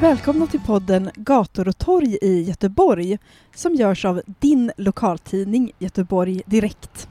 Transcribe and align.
Välkomna 0.00 0.46
till 0.46 0.60
podden 0.60 1.10
Gator 1.14 1.68
och 1.68 1.78
torg 1.78 2.18
i 2.22 2.42
Göteborg 2.42 3.18
som 3.54 3.74
görs 3.74 4.04
av 4.04 4.22
din 4.26 4.72
lokaltidning 4.76 5.72
Göteborg 5.78 6.42
Direkt. 6.46 7.08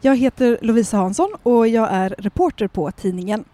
Jag 0.00 0.16
heter 0.16 0.58
Lovisa 0.62 0.96
Hansson 0.96 1.34
och 1.42 1.68
jag 1.68 1.88
är 1.92 2.14
reporter 2.18 2.68
på 2.68 2.90
tidningen. 2.90 3.44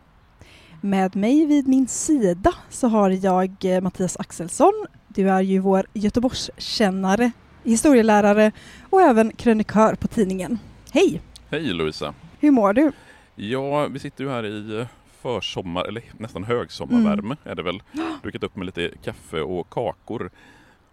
Med 0.80 1.16
mig 1.16 1.46
vid 1.46 1.68
min 1.68 1.88
sida 1.88 2.54
så 2.70 2.88
har 2.88 3.10
jag 3.10 3.56
eh, 3.64 3.80
Mattias 3.80 4.16
Axelsson. 4.16 4.86
Du 5.08 5.30
är 5.30 5.40
ju 5.40 5.58
vår 5.58 5.86
Göteborgskännare, 5.92 7.30
historielärare 7.64 8.52
och 8.90 9.02
även 9.02 9.32
krönikör 9.32 9.94
på 9.94 10.08
tidningen. 10.08 10.58
Hej! 10.92 11.20
Hej 11.50 11.62
Lovisa! 11.72 12.14
Hur 12.40 12.50
mår 12.50 12.72
du? 12.72 12.92
Ja, 13.34 13.86
vi 13.86 13.98
sitter 13.98 14.24
ju 14.24 14.30
här 14.30 14.46
i 14.46 14.86
försommar, 15.22 15.84
eller 15.84 16.02
nästan 16.18 16.44
högsommarvärme 16.44 17.36
Mm. 17.42 17.44
är 17.44 17.54
det 17.54 17.62
väl. 17.62 17.82
Druckit 18.22 18.42
upp 18.42 18.56
med 18.56 18.66
lite 18.66 18.90
kaffe 19.04 19.40
och 19.40 19.70
kakor 19.70 20.30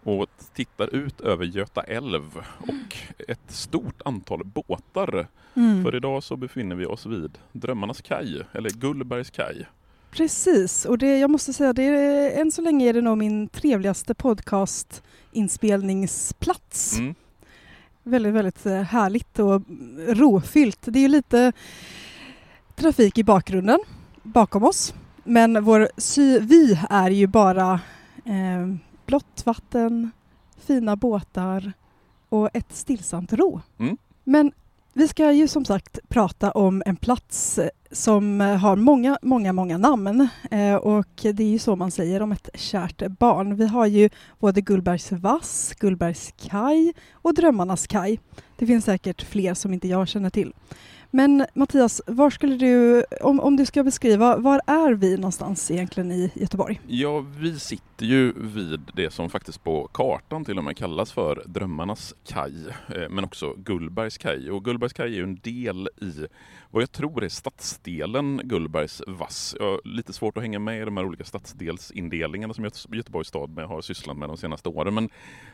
och 0.03 0.27
tittar 0.53 0.95
ut 0.95 1.21
över 1.21 1.45
Göta 1.45 1.81
älv 1.83 2.37
och 2.59 2.97
ett 3.27 3.51
stort 3.51 4.01
antal 4.05 4.43
båtar. 4.43 5.27
Mm. 5.55 5.83
För 5.83 5.95
idag 5.95 6.23
så 6.23 6.35
befinner 6.37 6.75
vi 6.75 6.85
oss 6.85 7.05
vid 7.05 7.37
Drömmarnas 7.51 8.01
kaj, 8.01 8.41
eller 8.53 8.69
Gullbergs 8.69 9.29
kaj. 9.29 9.65
Precis, 10.11 10.85
och 10.85 10.97
det, 10.97 11.19
jag 11.19 11.29
måste 11.29 11.53
säga 11.53 11.73
det 11.73 11.83
är, 11.83 12.41
än 12.41 12.51
så 12.51 12.61
länge 12.61 12.89
är 12.89 12.93
det 12.93 13.01
nog 13.01 13.17
min 13.17 13.47
trevligaste 13.47 14.13
podcast-inspelningsplats. 14.13 16.97
Mm. 16.99 17.15
Väldigt, 18.03 18.33
väldigt 18.33 18.65
eh, 18.65 18.81
härligt 18.81 19.39
och 19.39 19.61
rofyllt. 20.07 20.79
Det 20.81 20.99
är 21.05 21.09
lite 21.09 21.51
trafik 22.75 23.17
i 23.17 23.23
bakgrunden 23.23 23.79
bakom 24.25 24.63
oss, 24.63 24.93
men 25.23 25.63
vår 25.63 25.89
sy- 25.97 26.39
vy 26.39 26.77
är 26.89 27.09
ju 27.09 27.27
bara 27.27 27.79
eh, 28.25 28.75
blått 29.05 29.45
vatten, 29.45 30.11
fina 30.57 30.95
båtar 30.95 31.73
och 32.29 32.49
ett 32.53 32.75
stillsamt 32.75 33.33
ro. 33.33 33.61
Mm. 33.79 33.97
Men 34.23 34.51
vi 34.93 35.07
ska 35.07 35.31
ju 35.31 35.47
som 35.47 35.65
sagt 35.65 35.99
prata 36.07 36.51
om 36.51 36.83
en 36.85 36.95
plats 36.95 37.57
eh, 37.59 37.69
som 37.91 38.39
har 38.39 38.75
många, 38.75 39.17
många, 39.21 39.53
många 39.53 39.77
namn 39.77 40.27
eh, 40.51 40.75
och 40.75 41.07
det 41.15 41.43
är 41.43 41.49
ju 41.49 41.59
så 41.59 41.75
man 41.75 41.91
säger 41.91 42.21
om 42.21 42.31
ett 42.31 42.49
kärt 42.53 43.07
barn. 43.07 43.55
Vi 43.55 43.67
har 43.67 43.85
ju 43.85 44.09
både 44.39 44.61
Gullbergs 44.61 45.11
vass, 45.11 45.73
Gullbergs 45.79 46.33
kaj 46.37 46.93
och 47.11 47.33
Drömmarnas 47.33 47.87
kaj. 47.87 48.19
Det 48.57 48.67
finns 48.67 48.85
säkert 48.85 49.21
fler 49.21 49.53
som 49.53 49.73
inte 49.73 49.87
jag 49.87 50.07
känner 50.07 50.29
till. 50.29 50.53
Men 51.11 51.45
Mattias, 51.53 52.01
var 52.07 52.29
skulle 52.29 52.55
du, 52.55 53.03
om, 53.21 53.39
om 53.39 53.55
du 53.55 53.65
ska 53.65 53.83
beskriva, 53.83 54.37
var 54.37 54.61
är 54.67 54.93
vi 54.93 55.15
någonstans 55.15 55.71
egentligen 55.71 56.11
i 56.11 56.31
Göteborg? 56.35 56.81
Ja, 56.87 57.25
vi 57.39 57.59
sitter 57.59 57.94
sitter 57.95 58.05
ju 58.05 58.33
vid 58.35 58.91
det 58.93 59.11
som 59.11 59.29
faktiskt 59.29 59.63
på 59.63 59.87
kartan 59.93 60.45
till 60.45 60.57
och 60.57 60.63
med 60.63 60.77
kallas 60.77 61.11
för 61.11 61.43
Drömmarnas 61.45 62.13
kaj, 62.27 62.67
eh, 62.95 63.09
men 63.09 63.23
också 63.23 63.53
Gullbergs 63.57 64.17
kaj. 64.17 64.51
Och 64.51 64.65
Gullbergs 64.65 64.93
kaj 64.93 65.05
är 65.05 65.17
ju 65.17 65.23
en 65.23 65.39
del 65.43 65.89
i 66.01 66.27
vad 66.71 66.81
jag 66.81 66.91
tror 66.91 67.23
är 67.23 67.29
stadsdelen 67.29 68.41
Gullbergs 68.43 69.01
vass. 69.07 69.55
Jag 69.59 69.65
har 69.65 69.81
lite 69.83 70.13
svårt 70.13 70.37
att 70.37 70.43
hänga 70.43 70.59
med 70.59 70.81
i 70.81 70.85
de 70.85 70.97
här 70.97 71.05
olika 71.05 71.23
stadsdelsindelningarna 71.23 72.53
som 72.53 72.63
Göte- 72.65 72.95
Göteborgs 72.95 73.27
stad 73.27 73.49
med 73.49 73.67
har 73.67 73.81
sysslat 73.81 74.17
med 74.17 74.29
de 74.29 74.37
senaste 74.37 74.69
åren. 74.69 74.93
Men 74.93 75.09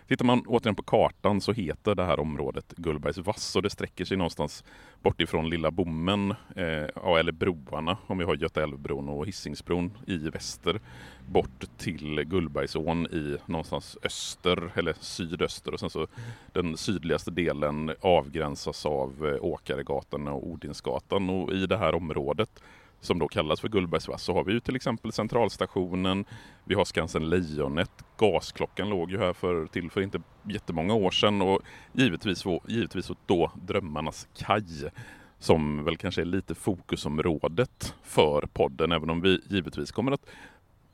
tittar 0.08 0.25
man 0.25 0.44
återigen 0.47 0.75
på 0.75 0.84
kartan 0.84 1.41
så 1.41 1.52
heter 1.52 1.96
det 1.96 2.06
här 2.06 2.19
området 2.19 2.73
Gullbergs 2.78 3.18
vass 3.18 3.56
och 3.56 3.62
det 3.62 3.69
sträcker 3.69 4.06
sig 4.06 4.18
någonstans 4.18 4.63
bort 5.02 5.22
ifrån 5.22 5.50
Lilla 5.50 5.72
Bommen, 5.72 6.31
eh, 6.56 6.66
ja, 6.96 7.19
eller 7.19 7.31
broarna, 7.31 7.97
om 8.08 8.18
vi 8.18 8.23
har 8.23 8.35
Göta 8.35 8.63
älvbron 8.63 9.09
och 9.09 9.25
Hisingsbron 9.28 9.97
i 10.08 10.18
väster, 10.18 10.79
bort 11.28 11.63
till 11.78 12.25
Gullbergsån 12.31 13.05
i 13.05 13.37
någonstans 13.45 13.97
öster 14.03 14.71
eller 14.75 14.95
sydöster 14.99 15.73
och 15.73 15.79
sen 15.79 15.89
så 15.89 16.07
den 16.53 16.77
sydligaste 16.77 17.31
delen 17.31 17.91
avgränsas 18.01 18.85
av 18.85 19.27
eh, 19.27 19.45
Åkaregatan 19.45 20.27
och 20.27 20.47
Odinsgatan. 20.47 21.29
Och 21.29 21.53
i 21.53 21.65
det 21.65 21.77
här 21.77 21.95
området 21.95 22.63
som 23.01 23.19
då 23.19 23.27
kallas 23.27 23.61
för 23.61 23.69
Gullbergsvass 23.69 24.23
så 24.23 24.33
har 24.33 24.43
vi 24.43 24.53
ju 24.53 24.59
till 24.59 24.75
exempel 24.75 25.11
Centralstationen, 25.11 26.25
vi 26.65 26.75
har 26.75 26.85
Skansen 26.85 27.29
Lejonet, 27.29 27.91
Gasklockan 28.17 28.89
låg 28.89 29.11
ju 29.11 29.17
här 29.17 29.33
för, 29.33 29.65
till 29.65 29.91
för 29.91 30.01
inte 30.01 30.21
jättemånga 30.43 30.93
år 30.93 31.11
sedan 31.11 31.41
och 31.41 31.61
givetvis, 31.93 32.43
givetvis 32.67 33.11
då 33.25 33.51
Drömmarnas 33.55 34.27
kaj 34.37 34.91
som 35.39 35.83
väl 35.83 35.97
kanske 35.97 36.21
är 36.21 36.25
lite 36.25 36.55
fokusområdet 36.55 37.95
för 38.03 38.41
podden 38.53 38.91
även 38.91 39.09
om 39.09 39.21
vi 39.21 39.41
givetvis 39.49 39.91
kommer 39.91 40.11
att 40.11 40.25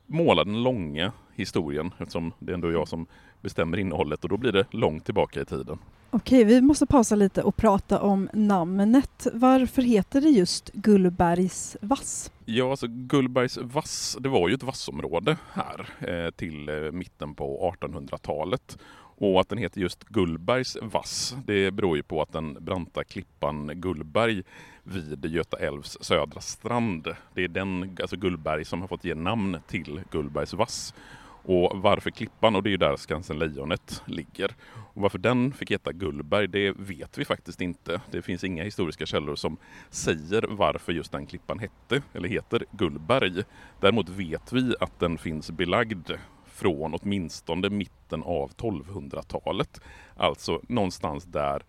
måla 0.08 0.44
den 0.44 0.62
långa 0.62 1.12
historien 1.34 1.90
eftersom 1.98 2.32
det 2.38 2.52
är 2.52 2.54
ändå 2.54 2.72
jag 2.72 2.88
som 2.88 3.06
bestämmer 3.40 3.78
innehållet 3.78 4.24
och 4.24 4.30
då 4.30 4.36
blir 4.36 4.52
det 4.52 4.66
långt 4.70 5.04
tillbaka 5.04 5.40
i 5.40 5.44
tiden. 5.44 5.78
Okej, 6.10 6.44
vi 6.44 6.60
måste 6.60 6.86
pausa 6.86 7.14
lite 7.14 7.42
och 7.42 7.56
prata 7.56 8.00
om 8.00 8.28
namnet. 8.32 9.26
Varför 9.32 9.82
heter 9.82 10.20
det 10.20 10.28
just 10.28 10.72
Gullbergs 10.72 11.76
vass? 11.80 12.32
Ja, 12.44 12.70
alltså 12.70 12.86
Gullbergs 12.86 13.56
vass, 13.56 14.16
det 14.20 14.28
var 14.28 14.48
ju 14.48 14.54
ett 14.54 14.62
vassområde 14.62 15.36
här 15.52 15.88
eh, 15.98 16.30
till 16.30 16.68
eh, 16.68 16.92
mitten 16.92 17.34
på 17.34 17.74
1800-talet. 17.80 18.78
Och 19.20 19.40
att 19.40 19.48
den 19.48 19.58
heter 19.58 19.80
just 19.80 20.04
Gullbergs 20.04 20.76
vass, 20.82 21.36
det 21.46 21.70
beror 21.70 21.96
ju 21.96 22.02
på 22.02 22.22
att 22.22 22.32
den 22.32 22.56
branta 22.60 23.04
klippan 23.04 23.70
Gullberg 23.74 24.42
vid 24.82 25.24
Göta 25.24 25.56
älvs 25.56 25.98
södra 26.00 26.40
strand, 26.40 27.08
det 27.34 27.44
är 27.44 27.48
den, 27.48 27.96
alltså 28.00 28.16
Gullberg, 28.16 28.64
som 28.64 28.80
har 28.80 28.88
fått 28.88 29.04
ge 29.04 29.14
namn 29.14 29.58
till 29.66 30.00
Gullbergs 30.10 30.54
vass. 30.54 30.94
Och 31.42 31.72
varför 31.74 32.10
klippan? 32.10 32.56
Och 32.56 32.62
det 32.62 32.68
är 32.68 32.70
ju 32.70 32.76
där 32.76 32.96
Skansen 32.96 33.38
Lejonet 33.38 34.02
ligger. 34.06 34.54
Och 34.94 35.02
varför 35.02 35.18
den 35.18 35.52
fick 35.52 35.70
heta 35.70 35.92
Gullberg, 35.92 36.46
det 36.46 36.72
vet 36.72 37.18
vi 37.18 37.24
faktiskt 37.24 37.60
inte. 37.60 38.00
Det 38.10 38.22
finns 38.22 38.44
inga 38.44 38.64
historiska 38.64 39.06
källor 39.06 39.36
som 39.36 39.56
säger 39.90 40.44
varför 40.48 40.92
just 40.92 41.12
den 41.12 41.26
klippan 41.26 41.58
hette, 41.58 42.02
eller 42.12 42.28
heter 42.28 42.64
Gullberg. 42.70 43.42
Däremot 43.80 44.08
vet 44.08 44.52
vi 44.52 44.74
att 44.80 45.00
den 45.00 45.18
finns 45.18 45.50
belagd 45.50 46.10
från 46.58 46.94
åtminstone 46.94 47.70
mitten 47.70 48.22
av 48.22 48.50
1200-talet. 48.50 49.80
Alltså 50.16 50.60
någonstans 50.68 51.24
där 51.24 51.62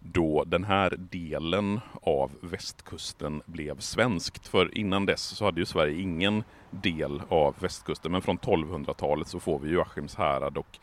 då 0.00 0.44
den 0.44 0.64
här 0.64 0.96
delen 0.98 1.80
av 2.02 2.30
västkusten 2.40 3.42
blev 3.46 3.78
svenskt. 3.78 4.48
För 4.48 4.78
innan 4.78 5.06
dess 5.06 5.22
så 5.22 5.44
hade 5.44 5.60
ju 5.60 5.66
Sverige 5.66 6.00
ingen 6.00 6.44
del 6.70 7.22
av 7.28 7.54
västkusten. 7.58 8.12
Men 8.12 8.22
från 8.22 8.38
1200-talet 8.38 9.28
så 9.28 9.40
får 9.40 9.58
vi 9.58 9.70
ju 9.70 9.80
Askims 9.80 10.14
härad 10.14 10.58
och 10.58 10.78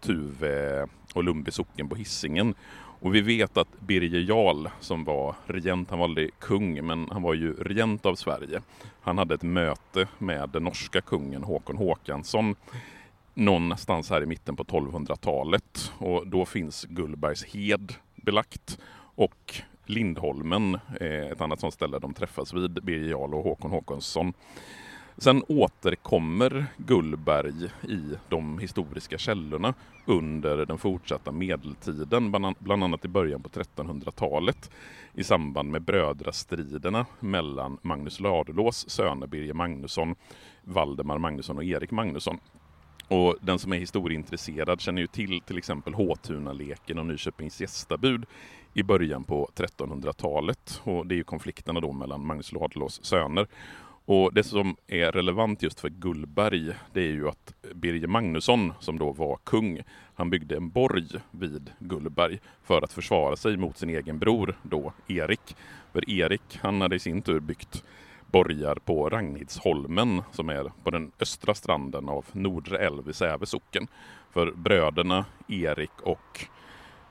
Tuve 0.00 0.86
och 1.14 1.24
Lundby 1.24 1.50
socken 1.50 1.88
på 1.88 1.96
Hisingen. 1.96 2.54
Och 3.02 3.14
vi 3.14 3.20
vet 3.20 3.56
att 3.56 3.80
Birger 3.80 4.20
Jarl 4.20 4.68
som 4.80 5.04
var 5.04 5.34
regent, 5.46 5.90
han 5.90 5.98
var 5.98 6.06
aldrig 6.06 6.30
kung, 6.38 6.86
men 6.86 7.08
han 7.10 7.22
var 7.22 7.34
ju 7.34 7.52
regent 7.52 8.06
av 8.06 8.14
Sverige. 8.14 8.60
Han 9.02 9.18
hade 9.18 9.34
ett 9.34 9.42
möte 9.42 10.08
med 10.18 10.48
den 10.48 10.64
norska 10.64 11.00
kungen 11.00 11.42
Håkon 11.42 11.76
Håkansson 11.76 12.56
någonstans 13.40 14.10
här 14.10 14.22
i 14.22 14.26
mitten 14.26 14.56
på 14.56 14.64
1200-talet. 14.64 15.92
Och 15.98 16.26
då 16.26 16.46
finns 16.46 16.84
Gullbergs 16.84 17.44
hed 17.44 17.92
belagt 18.14 18.78
och 19.14 19.54
Lindholmen, 19.86 20.74
eh, 21.00 21.26
ett 21.32 21.40
annat 21.40 21.60
sånt 21.60 21.74
ställe 21.74 21.98
de 21.98 22.14
träffas 22.14 22.54
vid, 22.54 22.84
Birger 22.84 23.10
Jarl 23.10 23.34
och 23.34 23.42
Håkon 23.44 23.70
Håkonsson. 23.70 24.32
Sen 25.16 25.42
återkommer 25.48 26.66
Gullberg 26.76 27.64
i 27.88 28.14
de 28.28 28.58
historiska 28.58 29.18
källorna 29.18 29.74
under 30.06 30.66
den 30.66 30.78
fortsatta 30.78 31.32
medeltiden, 31.32 32.32
bland 32.58 32.84
annat 32.84 33.04
i 33.04 33.08
början 33.08 33.42
på 33.42 33.48
1300-talet 33.48 34.70
i 35.14 35.24
samband 35.24 35.70
med 35.70 35.82
brödrastriderna 35.82 37.06
mellan 37.20 37.78
Magnus 37.82 38.20
Ladulås 38.20 38.90
söner 38.90 39.26
Birger 39.26 39.54
Magnusson, 39.54 40.14
Valdemar 40.62 41.18
Magnusson 41.18 41.56
och 41.56 41.64
Erik 41.64 41.90
Magnusson. 41.90 42.38
Och 43.10 43.36
den 43.40 43.58
som 43.58 43.72
är 43.72 43.76
historieintresserad 43.76 44.80
känner 44.80 45.00
ju 45.00 45.06
till 45.06 45.40
till 45.40 45.58
exempel 45.58 45.94
Håtunaleken 45.94 46.98
och 46.98 47.06
Nyköpings 47.06 47.60
gästabud 47.60 48.26
i 48.74 48.82
början 48.82 49.24
på 49.24 49.50
1300-talet. 49.54 50.80
Och 50.84 51.06
det 51.06 51.14
är 51.14 51.16
ju 51.16 51.24
konflikterna 51.24 51.80
då 51.80 51.92
mellan 51.92 52.26
Magnus 52.26 52.52
Ladulås 52.52 53.04
söner. 53.04 53.46
Och 54.04 54.34
det 54.34 54.42
som 54.42 54.76
är 54.86 55.12
relevant 55.12 55.62
just 55.62 55.80
för 55.80 55.88
Gullberg, 55.88 56.72
det 56.92 57.00
är 57.00 57.12
ju 57.12 57.28
att 57.28 57.54
Birger 57.74 58.06
Magnusson, 58.06 58.72
som 58.80 58.98
då 58.98 59.12
var 59.12 59.38
kung, 59.44 59.80
han 60.14 60.30
byggde 60.30 60.56
en 60.56 60.70
borg 60.70 61.08
vid 61.30 61.70
Gullberg 61.78 62.38
för 62.64 62.82
att 62.82 62.92
försvara 62.92 63.36
sig 63.36 63.56
mot 63.56 63.78
sin 63.78 63.90
egen 63.90 64.18
bror 64.18 64.58
då 64.62 64.92
Erik. 65.08 65.56
För 65.92 66.10
Erik, 66.10 66.58
han 66.62 66.80
hade 66.80 66.96
i 66.96 66.98
sin 66.98 67.22
tur 67.22 67.40
byggt 67.40 67.84
borgar 68.32 68.74
på 68.74 69.08
Ragnhidsholmen 69.08 70.22
som 70.32 70.48
är 70.48 70.72
på 70.84 70.90
den 70.90 71.12
östra 71.20 71.54
stranden 71.54 72.08
av 72.08 72.24
Nordre 72.32 72.78
älv 72.78 73.08
i 73.08 73.12
Säve 73.12 73.46
socken. 73.46 73.86
För 74.30 74.50
bröderna 74.50 75.24
Erik 75.48 76.00
och 76.02 76.46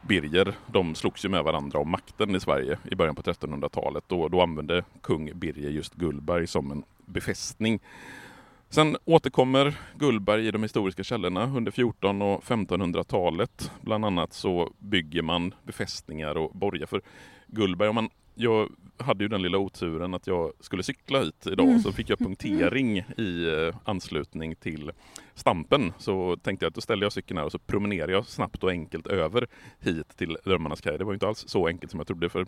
Birger, 0.01 0.53
de 0.67 0.95
slogs 0.95 1.25
ju 1.25 1.29
med 1.29 1.43
varandra 1.43 1.79
om 1.79 1.91
makten 1.91 2.35
i 2.35 2.39
Sverige 2.39 2.77
i 2.91 2.95
början 2.95 3.15
på 3.15 3.21
1300-talet. 3.21 4.03
Då, 4.07 4.27
då 4.27 4.41
använde 4.41 4.83
kung 5.01 5.39
Birger 5.39 5.69
just 5.69 5.93
Gullberg 5.93 6.47
som 6.47 6.71
en 6.71 6.83
befästning. 7.05 7.79
Sen 8.69 8.97
återkommer 9.05 9.79
Gullberg 9.95 10.47
i 10.47 10.51
de 10.51 10.63
historiska 10.63 11.03
källorna 11.03 11.43
under 11.43 11.71
1400 11.71 12.25
och 12.25 12.43
1500-talet. 12.43 13.71
Bland 13.81 14.05
annat 14.05 14.33
så 14.33 14.73
bygger 14.79 15.21
man 15.21 15.53
befästningar 15.63 16.37
och 16.37 16.51
borgar 16.55 16.85
för 16.85 17.01
Gullberg. 17.47 17.89
Om 17.89 17.95
man 17.95 18.09
jag 18.39 18.69
hade 18.97 19.23
ju 19.23 19.27
den 19.27 19.41
lilla 19.41 19.57
oturen 19.57 20.13
att 20.13 20.27
jag 20.27 20.51
skulle 20.59 20.83
cykla 20.83 21.19
hit 21.19 21.47
idag 21.47 21.67
mm. 21.67 21.79
så 21.79 21.91
fick 21.91 22.09
jag 22.09 22.19
punktering 22.19 22.97
i 22.97 23.45
eh, 23.47 23.75
anslutning 23.83 24.55
till 24.55 24.91
Stampen. 25.35 25.93
Så 25.97 26.37
tänkte 26.37 26.65
jag 26.65 26.69
att 26.69 26.75
då 26.75 26.81
ställer 26.81 27.05
jag 27.05 27.13
cykeln 27.13 27.37
här 27.37 27.45
och 27.45 27.51
så 27.51 27.59
promenerar 27.59 28.11
jag 28.11 28.25
snabbt 28.25 28.63
och 28.63 28.69
enkelt 28.69 29.07
över 29.07 29.47
hit 29.79 30.17
till 30.17 30.37
Drömmarnas 30.43 30.81
kaj. 30.81 30.97
Det 30.97 31.03
var 31.03 31.13
inte 31.13 31.27
alls 31.27 31.43
så 31.47 31.67
enkelt 31.67 31.91
som 31.91 31.99
jag 31.99 32.07
trodde 32.07 32.29
för 32.29 32.45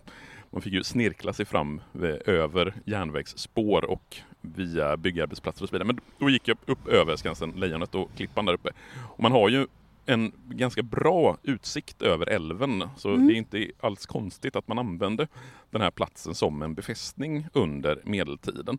man 0.49 0.61
fick 0.61 0.73
ju 0.73 0.83
snirkla 0.83 1.33
sig 1.33 1.45
fram 1.45 1.81
över 2.25 2.73
järnvägsspår 2.85 3.85
och 3.85 4.17
via 4.41 4.97
byggarbetsplatser 4.97 5.63
och 5.63 5.69
så 5.69 5.73
vidare. 5.73 5.87
Men 5.87 5.99
då 6.19 6.29
gick 6.29 6.47
jag 6.47 6.57
upp 6.65 6.87
över 6.87 7.15
Skansen 7.15 7.51
Lejonet 7.51 7.95
och 7.95 8.09
Klippan 8.15 8.45
där 8.45 8.53
uppe. 8.53 8.69
Och 9.15 9.23
man 9.23 9.31
har 9.31 9.49
ju 9.49 9.67
en 10.11 10.31
ganska 10.49 10.83
bra 10.83 11.37
utsikt 11.43 12.01
över 12.01 12.29
älven. 12.29 12.83
Så 12.97 13.09
mm. 13.09 13.27
det 13.27 13.33
är 13.33 13.35
inte 13.35 13.71
alls 13.79 14.05
konstigt 14.05 14.55
att 14.55 14.67
man 14.67 14.79
använde 14.79 15.27
den 15.69 15.81
här 15.81 15.91
platsen 15.91 16.35
som 16.35 16.61
en 16.61 16.73
befästning 16.73 17.47
under 17.53 18.01
medeltiden. 18.03 18.77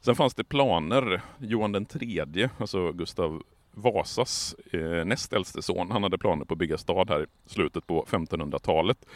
Sen 0.00 0.14
fanns 0.14 0.34
det 0.34 0.44
planer, 0.44 1.22
Johan 1.38 1.72
den 1.72 1.86
tredje, 1.86 2.50
alltså 2.58 2.92
Gustav 2.92 3.42
Vasas 3.74 4.54
eh, 4.72 5.04
näst 5.04 5.32
äldste 5.32 5.62
son, 5.62 5.90
han 5.90 6.02
hade 6.02 6.18
planer 6.18 6.44
på 6.44 6.54
att 6.54 6.58
bygga 6.58 6.78
stad 6.78 7.10
här 7.10 7.22
i 7.22 7.26
slutet 7.46 7.86
på 7.86 8.04
1500-talet. 8.08 9.06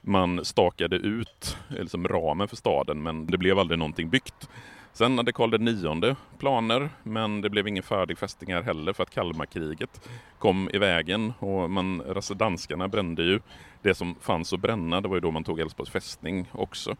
Man 0.00 0.44
stakade 0.44 0.96
ut 0.96 1.56
liksom, 1.68 2.08
ramen 2.08 2.48
för 2.48 2.56
staden 2.56 3.02
men 3.02 3.26
det 3.26 3.38
blev 3.38 3.58
aldrig 3.58 3.78
någonting 3.78 4.10
byggt. 4.10 4.48
Sen 4.98 5.18
hade 5.18 5.32
Karl 5.32 5.68
IX 5.68 6.18
planer, 6.38 6.90
men 7.02 7.40
det 7.40 7.50
blev 7.50 7.68
ingen 7.68 7.82
färdig 7.82 8.18
fästning 8.18 8.54
här 8.54 8.62
heller 8.62 8.92
för 8.92 9.02
att 9.02 9.10
Kalmarkriget 9.10 10.08
kom 10.38 10.70
i 10.72 10.78
vägen 10.78 11.32
och 11.38 11.70
man, 11.70 12.02
alltså 12.16 12.34
danskarna 12.34 12.88
brände 12.88 13.22
ju 13.22 13.40
det 13.82 13.94
som 13.94 14.14
fanns 14.20 14.52
att 14.52 14.60
bränna. 14.60 15.00
Det 15.00 15.08
var 15.08 15.16
ju 15.16 15.20
då 15.20 15.30
man 15.30 15.44
tog 15.44 15.60
Älvsborgs 15.60 15.90
fästning 15.90 16.48
också. 16.52 16.96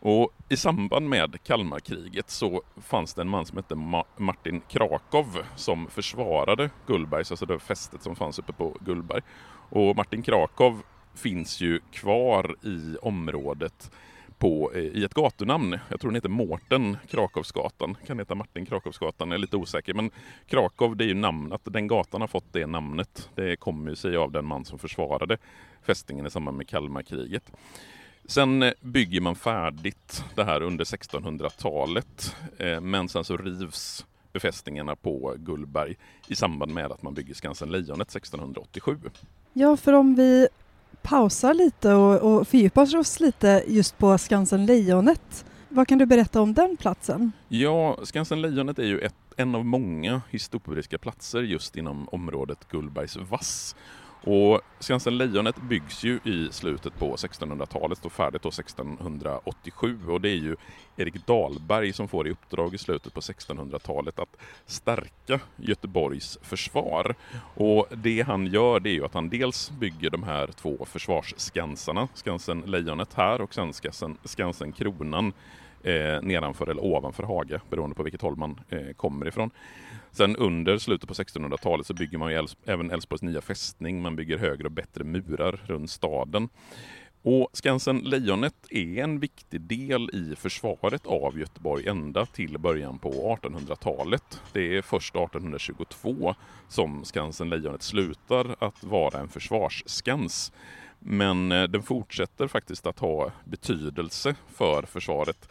Och 0.00 0.30
I 0.48 0.56
samband 0.56 1.08
med 1.08 1.42
Kalmarkriget 1.42 2.30
så 2.30 2.62
fanns 2.76 3.14
det 3.14 3.22
en 3.22 3.28
man 3.28 3.46
som 3.46 3.56
hette 3.56 3.74
Ma 3.74 4.04
Martin 4.16 4.60
Krakow 4.68 5.26
som 5.56 5.86
försvarade 5.86 6.70
Gullbergs, 6.86 7.30
alltså 7.30 7.46
det 7.46 7.58
fästet 7.58 8.02
som 8.02 8.16
fanns 8.16 8.38
uppe 8.38 8.52
på 8.52 8.76
Gullberg. 8.80 9.22
Och 9.70 9.96
Martin 9.96 10.22
Krakow 10.22 10.82
finns 11.14 11.60
ju 11.60 11.80
kvar 11.92 12.56
i 12.62 12.96
området 13.02 13.90
på, 14.38 14.72
eh, 14.74 14.80
i 14.80 15.04
ett 15.04 15.14
gatunamn. 15.14 15.78
Jag 15.88 16.00
tror 16.00 16.10
den 16.10 16.14
heter 16.14 16.28
Mårten 16.28 16.96
Krakowsgatan. 17.10 17.96
Kan 18.06 18.18
heta 18.18 18.34
Martin 18.34 18.66
Krakowsgatan, 18.66 19.28
jag 19.28 19.34
är 19.34 19.38
lite 19.38 19.56
osäker. 19.56 19.94
Men 19.94 20.10
Krakow, 20.46 20.96
det 20.96 21.04
är 21.04 21.08
ju 21.08 21.14
namnet. 21.14 21.60
Den 21.64 21.86
gatan 21.86 22.20
har 22.20 22.28
fått 22.28 22.52
det 22.52 22.66
namnet. 22.66 23.30
Det 23.34 23.56
kommer 23.56 23.94
sig 23.94 24.16
av 24.16 24.32
den 24.32 24.44
man 24.44 24.64
som 24.64 24.78
försvarade 24.78 25.38
fästningen 25.82 26.26
i 26.26 26.30
samband 26.30 26.56
med 26.56 26.68
Kalmarkriget. 26.68 27.52
Sen 28.26 28.62
eh, 28.62 28.72
bygger 28.80 29.20
man 29.20 29.36
färdigt 29.36 30.24
det 30.34 30.44
här 30.44 30.62
under 30.62 30.84
1600-talet. 30.84 32.36
Eh, 32.58 32.80
men 32.80 33.08
sen 33.08 33.24
så 33.24 33.36
rivs 33.36 34.06
befästningarna 34.32 34.96
på 34.96 35.34
Gullberg 35.38 35.96
i 36.28 36.36
samband 36.36 36.74
med 36.74 36.92
att 36.92 37.02
man 37.02 37.14
bygger 37.14 37.34
Skansen 37.34 37.70
Lejonet 37.70 38.16
1687. 38.16 38.98
Ja, 39.52 39.76
för 39.76 39.92
om 39.92 40.14
vi 40.14 40.48
pausar 41.02 41.54
lite 41.54 41.94
och, 41.94 42.36
och 42.38 42.48
fördjupar 42.48 42.96
oss 42.96 43.20
lite 43.20 43.64
just 43.66 43.98
på 43.98 44.18
Skansen 44.18 44.66
Lejonet. 44.66 45.44
Vad 45.68 45.88
kan 45.88 45.98
du 45.98 46.06
berätta 46.06 46.40
om 46.40 46.54
den 46.54 46.76
platsen? 46.76 47.32
Ja, 47.48 47.98
Skansen 48.02 48.42
Lejonet 48.42 48.78
är 48.78 48.86
ju 48.86 48.98
ett, 48.98 49.14
en 49.36 49.54
av 49.54 49.64
många 49.64 50.22
historiska 50.30 50.98
platser 50.98 51.42
just 51.42 51.76
inom 51.76 52.08
området 52.08 52.68
Gullbergs 52.70 53.16
vass. 53.16 53.76
Och 54.20 54.60
Skansen 54.78 55.18
Lejonet 55.18 55.62
byggs 55.62 56.04
ju 56.04 56.20
i 56.24 56.48
slutet 56.50 56.98
på 56.98 57.16
1600-talet, 57.16 57.98
står 57.98 58.10
färdigt 58.10 58.42
då 58.42 58.48
1687 58.48 59.98
och 60.08 60.20
det 60.20 60.28
är 60.28 60.36
ju 60.36 60.56
Erik 60.96 61.26
Dahlberg 61.26 61.92
som 61.92 62.08
får 62.08 62.28
i 62.28 62.30
uppdrag 62.30 62.74
i 62.74 62.78
slutet 62.78 63.14
på 63.14 63.20
1600-talet 63.20 64.18
att 64.18 64.36
stärka 64.66 65.40
Göteborgs 65.56 66.38
försvar. 66.42 67.14
Och 67.54 67.86
det 67.90 68.22
han 68.22 68.46
gör 68.46 68.80
det 68.80 68.90
är 68.90 68.94
ju 68.94 69.04
att 69.04 69.14
han 69.14 69.28
dels 69.28 69.70
bygger 69.70 70.10
de 70.10 70.22
här 70.22 70.46
två 70.46 70.84
försvarsskansarna, 70.84 72.08
Skansen 72.14 72.60
Lejonet 72.60 73.14
här 73.14 73.40
och 73.40 73.54
sen 73.54 73.72
Skansen, 73.72 74.16
Skansen 74.24 74.72
Kronan 74.72 75.32
eh, 75.82 76.22
nedanför 76.22 76.66
eller 76.66 76.84
ovanför 76.84 77.22
Haga 77.22 77.60
beroende 77.70 77.96
på 77.96 78.02
vilket 78.02 78.22
håll 78.22 78.36
man 78.36 78.60
eh, 78.68 78.92
kommer 78.96 79.28
ifrån. 79.28 79.50
Sen 80.12 80.36
under 80.36 80.78
slutet 80.78 81.08
på 81.08 81.14
1600-talet 81.14 81.86
så 81.86 81.94
bygger 81.94 82.18
man 82.18 82.30
ju 82.30 82.36
Älvs 82.36 82.56
även 82.64 82.90
Älvsborgs 82.90 83.22
nya 83.22 83.40
fästning. 83.40 84.02
Man 84.02 84.16
bygger 84.16 84.38
högre 84.38 84.64
och 84.64 84.72
bättre 84.72 85.04
murar 85.04 85.60
runt 85.66 85.90
staden. 85.90 86.48
Och 87.22 87.48
Skansen 87.52 87.98
Lejonet 87.98 88.54
är 88.70 88.98
en 88.98 89.20
viktig 89.20 89.60
del 89.60 90.10
i 90.12 90.36
försvaret 90.36 91.06
av 91.06 91.38
Göteborg 91.38 91.88
ända 91.88 92.26
till 92.26 92.58
början 92.58 92.98
på 92.98 93.38
1800-talet. 93.42 94.42
Det 94.52 94.76
är 94.76 94.82
först 94.82 95.16
1822 95.16 96.34
som 96.68 97.04
Skansen 97.04 97.48
Lejonet 97.48 97.82
slutar 97.82 98.56
att 98.58 98.84
vara 98.84 99.18
en 99.20 99.28
försvarsskans. 99.28 100.52
Men 100.98 101.52
eh, 101.52 101.62
den 101.62 101.82
fortsätter 101.82 102.46
faktiskt 102.46 102.86
att 102.86 102.98
ha 102.98 103.32
betydelse 103.44 104.34
för 104.48 104.82
försvaret 104.82 105.48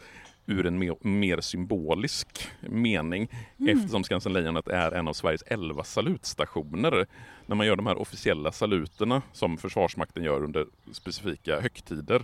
ur 0.48 0.66
en 0.66 0.78
mer, 0.78 0.96
mer 1.00 1.40
symbolisk 1.40 2.48
mening 2.60 3.28
mm. 3.58 3.76
eftersom 3.76 4.04
Skansen 4.04 4.32
Lejonet 4.32 4.68
är 4.68 4.92
en 4.92 5.08
av 5.08 5.12
Sveriges 5.12 5.42
elva 5.42 5.84
salutstationer. 5.84 7.06
När 7.46 7.56
man 7.56 7.66
gör 7.66 7.76
de 7.76 7.86
här 7.86 7.98
officiella 7.98 8.52
saluterna 8.52 9.22
som 9.32 9.58
Försvarsmakten 9.58 10.24
gör 10.24 10.44
under 10.44 10.66
specifika 10.92 11.60
högtider 11.60 12.22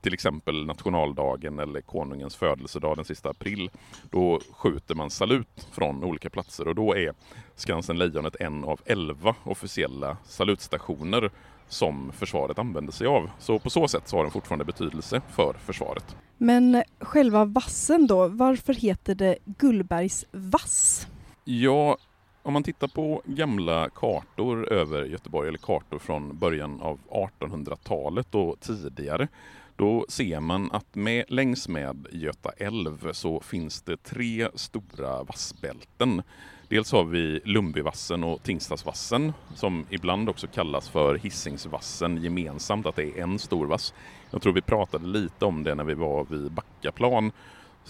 till 0.00 0.14
exempel 0.14 0.66
nationaldagen 0.66 1.58
eller 1.58 1.80
konungens 1.80 2.36
födelsedag 2.36 2.96
den 2.96 3.04
sista 3.04 3.30
april. 3.30 3.70
Då 4.10 4.40
skjuter 4.50 4.94
man 4.94 5.10
salut 5.10 5.68
från 5.72 6.04
olika 6.04 6.30
platser 6.30 6.68
och 6.68 6.74
då 6.74 6.96
är 6.96 7.14
Skansen 7.54 7.98
Lejonet 7.98 8.36
en 8.40 8.64
av 8.64 8.80
elva 8.86 9.34
officiella 9.44 10.16
salutstationer 10.24 11.30
som 11.68 12.12
försvaret 12.12 12.58
använder 12.58 12.92
sig 12.92 13.06
av. 13.06 13.30
Så 13.38 13.58
på 13.58 13.70
så 13.70 13.88
sätt 13.88 14.08
så 14.08 14.16
har 14.16 14.22
den 14.22 14.32
fortfarande 14.32 14.64
betydelse 14.64 15.20
för 15.30 15.52
försvaret. 15.52 16.16
Men 16.38 16.82
själva 17.00 17.44
vassen 17.44 18.06
då, 18.06 18.28
varför 18.28 18.74
heter 18.74 19.14
det 19.14 19.36
Gullbergs 19.44 20.24
vass? 20.30 21.06
Ja, 21.44 21.96
om 22.42 22.52
man 22.52 22.62
tittar 22.62 22.88
på 22.88 23.22
gamla 23.24 23.90
kartor 23.90 24.72
över 24.72 25.04
Göteborg, 25.04 25.48
eller 25.48 25.58
kartor 25.58 25.98
från 25.98 26.38
början 26.38 26.80
av 26.80 26.98
1800-talet 27.10 28.34
och 28.34 28.60
tidigare, 28.60 29.28
då 29.76 30.06
ser 30.08 30.40
man 30.40 30.72
att 30.72 30.94
med, 30.94 31.24
längs 31.28 31.68
med 31.68 32.06
Göta 32.12 32.50
älv 32.50 33.12
så 33.12 33.40
finns 33.40 33.82
det 33.82 33.96
tre 33.96 34.48
stora 34.54 35.22
vassbälten. 35.22 36.22
Dels 36.68 36.92
har 36.92 37.04
vi 37.04 37.40
Lundbyvassen 37.44 38.24
och 38.24 38.42
Tingstadsvassen 38.42 39.32
som 39.54 39.86
ibland 39.90 40.28
också 40.28 40.46
kallas 40.46 40.88
för 40.88 41.14
Hisingsvassen 41.14 42.22
gemensamt, 42.22 42.86
att 42.86 42.96
det 42.96 43.18
är 43.18 43.22
en 43.22 43.38
stor 43.38 43.66
vass. 43.66 43.94
Jag 44.30 44.42
tror 44.42 44.52
vi 44.52 44.60
pratade 44.60 45.06
lite 45.06 45.44
om 45.44 45.62
det 45.62 45.74
när 45.74 45.84
vi 45.84 45.94
var 45.94 46.24
vid 46.24 46.52
Backaplan 46.52 47.32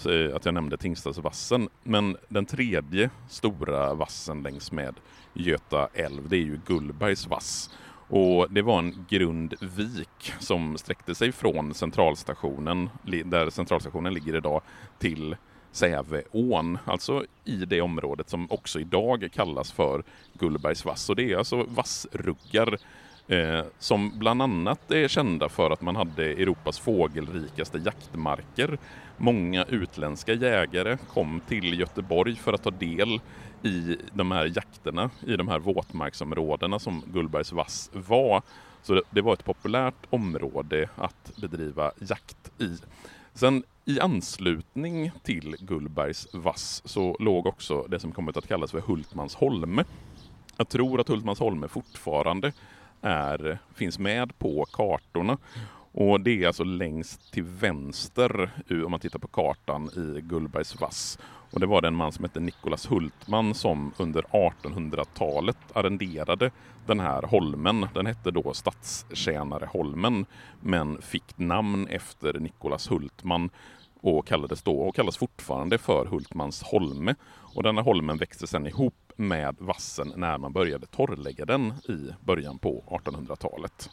eh, 0.05 0.35
att 0.35 0.45
jag 0.45 0.53
nämnde 0.53 0.77
Tingstadsvassen. 0.77 1.69
Men 1.83 2.17
den 2.29 2.45
tredje 2.45 3.09
stora 3.29 3.93
vassen 3.93 4.43
längs 4.43 4.71
med 4.71 4.95
Göta 5.33 5.87
älv, 5.93 6.29
det 6.29 6.35
är 6.35 6.41
ju 6.41 6.59
Gullbergs 6.65 7.27
vass. 7.27 7.69
Och 8.09 8.51
det 8.51 8.61
var 8.61 8.79
en 8.79 9.05
grund 9.09 9.53
vik 9.59 10.33
som 10.39 10.77
sträckte 10.77 11.15
sig 11.15 11.31
från 11.31 11.73
centralstationen, 11.73 12.89
där 13.25 13.49
centralstationen 13.49 14.13
ligger 14.13 14.35
idag, 14.35 14.61
till 14.99 15.35
Säveån, 15.77 16.77
alltså 16.85 17.25
i 17.45 17.55
det 17.55 17.81
området 17.81 18.29
som 18.29 18.51
också 18.51 18.79
idag 18.79 19.29
kallas 19.33 19.71
för 19.71 20.03
Gullbergs 20.33 20.85
vass. 20.85 21.09
Och 21.09 21.15
det 21.15 21.31
är 21.31 21.37
alltså 21.37 21.63
vassruggar 21.63 22.77
eh, 23.27 23.65
som 23.79 24.19
bland 24.19 24.41
annat 24.41 24.91
är 24.91 25.07
kända 25.07 25.49
för 25.49 25.71
att 25.71 25.81
man 25.81 25.95
hade 25.95 26.23
Europas 26.25 26.79
fågelrikaste 26.79 27.77
jaktmarker. 27.77 28.77
Många 29.17 29.65
utländska 29.65 30.33
jägare 30.33 30.97
kom 31.13 31.41
till 31.47 31.79
Göteborg 31.79 32.35
för 32.35 32.53
att 32.53 32.63
ta 32.63 32.71
del 32.71 33.21
i 33.63 33.97
de 34.13 34.31
här 34.31 34.51
jakterna, 34.55 35.09
i 35.27 35.35
de 35.35 35.47
här 35.47 35.59
våtmarksområdena 35.59 36.79
som 36.79 37.03
Gullbergs 37.07 37.51
vass 37.51 37.89
var. 37.93 38.41
Så 38.81 39.01
det 39.09 39.21
var 39.21 39.33
ett 39.33 39.45
populärt 39.45 40.05
område 40.09 40.89
att 40.95 41.31
bedriva 41.41 41.91
jakt 41.99 42.61
i. 42.61 42.77
Sen 43.33 43.63
i 43.87 43.99
anslutning 43.99 45.11
till 45.23 45.55
Gullbergs 45.59 46.27
vass 46.33 46.81
så 46.85 47.17
låg 47.19 47.45
också 47.45 47.85
det 47.89 47.99
som 47.99 48.11
kommit 48.11 48.37
att 48.37 48.47
kallas 48.47 48.71
för 48.71 48.79
Hultmans 48.79 49.35
holme. 49.35 49.83
Jag 50.57 50.69
tror 50.69 50.99
att 50.99 51.07
Hultmans 51.07 51.39
holme 51.39 51.67
fortfarande 51.67 52.51
är, 53.01 53.59
finns 53.75 53.99
med 53.99 54.39
på 54.39 54.65
kartorna. 54.71 55.37
Och 55.91 56.21
det 56.21 56.43
är 56.43 56.47
alltså 56.47 56.63
längst 56.63 57.33
till 57.33 57.43
vänster 57.43 58.49
om 58.85 58.91
man 58.91 58.99
tittar 58.99 59.19
på 59.19 59.27
kartan 59.27 59.89
i 59.95 60.21
Gullbergs 60.21 60.81
vass. 60.81 61.19
Och 61.51 61.59
det 61.59 61.65
var 61.65 61.81
den 61.81 61.95
man 61.95 62.11
som 62.11 62.23
hette 62.23 62.39
Nikolas 62.39 62.91
Hultman 62.91 63.53
som 63.53 63.91
under 63.97 64.21
1800-talet 64.21 65.57
arrenderade 65.73 66.51
den 66.85 66.99
här 66.99 67.21
holmen. 67.21 67.87
Den 67.93 68.05
hette 68.05 68.31
då 68.31 68.53
Stadstjänareholmen 68.53 70.25
men 70.61 71.01
fick 71.01 71.37
namn 71.37 71.87
efter 71.87 72.33
Nikolas 72.39 72.91
Hultman 72.91 73.49
och 74.01 74.27
kallades 74.27 74.63
då 74.63 74.79
och 74.79 74.95
kallas 74.95 75.17
fortfarande 75.17 75.77
för 75.77 76.05
Hultmans 76.05 76.63
holme. 76.63 77.15
Och 77.55 77.63
denna 77.63 77.81
holmen 77.81 78.17
växte 78.17 78.47
sedan 78.47 78.67
ihop 78.67 79.13
med 79.15 79.55
vassen 79.59 80.13
när 80.15 80.37
man 80.37 80.53
började 80.53 80.85
torrlägga 80.85 81.45
den 81.45 81.73
i 81.89 82.25
början 82.25 82.59
på 82.59 82.83
1800-talet. 82.87 83.89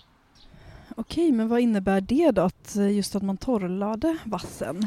Okej, 0.96 1.32
men 1.32 1.48
vad 1.48 1.60
innebär 1.60 2.00
det 2.00 2.30
då, 2.30 2.42
att 2.42 2.76
just 2.92 3.16
att 3.16 3.22
man 3.22 3.36
torrlade 3.36 4.18
vassen? 4.24 4.86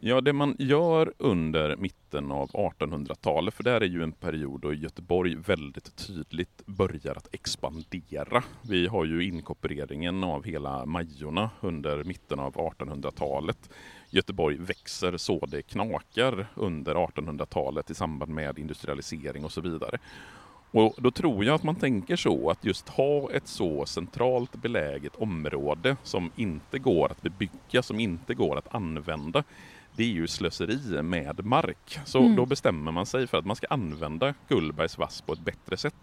Ja, 0.00 0.20
det 0.20 0.32
man 0.32 0.56
gör 0.58 1.12
under 1.18 1.76
mitten 1.76 2.32
av 2.32 2.50
1800-talet, 2.50 3.54
för 3.54 3.64
det 3.64 3.70
är 3.70 3.80
ju 3.80 4.02
en 4.02 4.12
period 4.12 4.60
då 4.60 4.72
Göteborg 4.72 5.34
väldigt 5.34 5.96
tydligt 6.06 6.66
börjar 6.66 7.14
att 7.14 7.34
expandera. 7.34 8.44
Vi 8.62 8.86
har 8.86 9.04
ju 9.04 9.24
inkorporeringen 9.24 10.24
av 10.24 10.44
hela 10.44 10.86
Majorna 10.86 11.50
under 11.60 12.04
mitten 12.04 12.40
av 12.40 12.54
1800-talet. 12.54 13.70
Göteborg 14.10 14.56
växer 14.56 15.16
så 15.16 15.46
det 15.46 15.62
knakar 15.62 16.46
under 16.54 16.94
1800-talet 16.94 17.90
i 17.90 17.94
samband 17.94 18.32
med 18.32 18.58
industrialisering 18.58 19.44
och 19.44 19.52
så 19.52 19.60
vidare. 19.60 19.98
Och 20.70 20.94
då 20.98 21.10
tror 21.10 21.44
jag 21.44 21.54
att 21.54 21.62
man 21.62 21.76
tänker 21.76 22.16
så 22.16 22.50
att 22.50 22.64
just 22.64 22.88
ha 22.88 23.30
ett 23.30 23.48
så 23.48 23.86
centralt 23.86 24.56
beläget 24.56 25.16
område 25.16 25.96
som 26.02 26.30
inte 26.36 26.78
går 26.78 27.10
att 27.10 27.22
bebygga, 27.22 27.82
som 27.82 28.00
inte 28.00 28.34
går 28.34 28.58
att 28.58 28.74
använda 28.74 29.44
det 29.98 30.04
är 30.04 30.08
ju 30.08 30.26
slöseri 30.26 31.02
med 31.02 31.44
mark. 31.44 31.98
Så 32.04 32.18
mm. 32.18 32.36
då 32.36 32.46
bestämmer 32.46 32.92
man 32.92 33.06
sig 33.06 33.26
för 33.26 33.38
att 33.38 33.46
man 33.46 33.56
ska 33.56 33.66
använda 33.70 34.34
Gullbergs 34.48 34.98
vass 34.98 35.20
på 35.20 35.32
ett 35.32 35.40
bättre 35.40 35.76
sätt. 35.76 35.94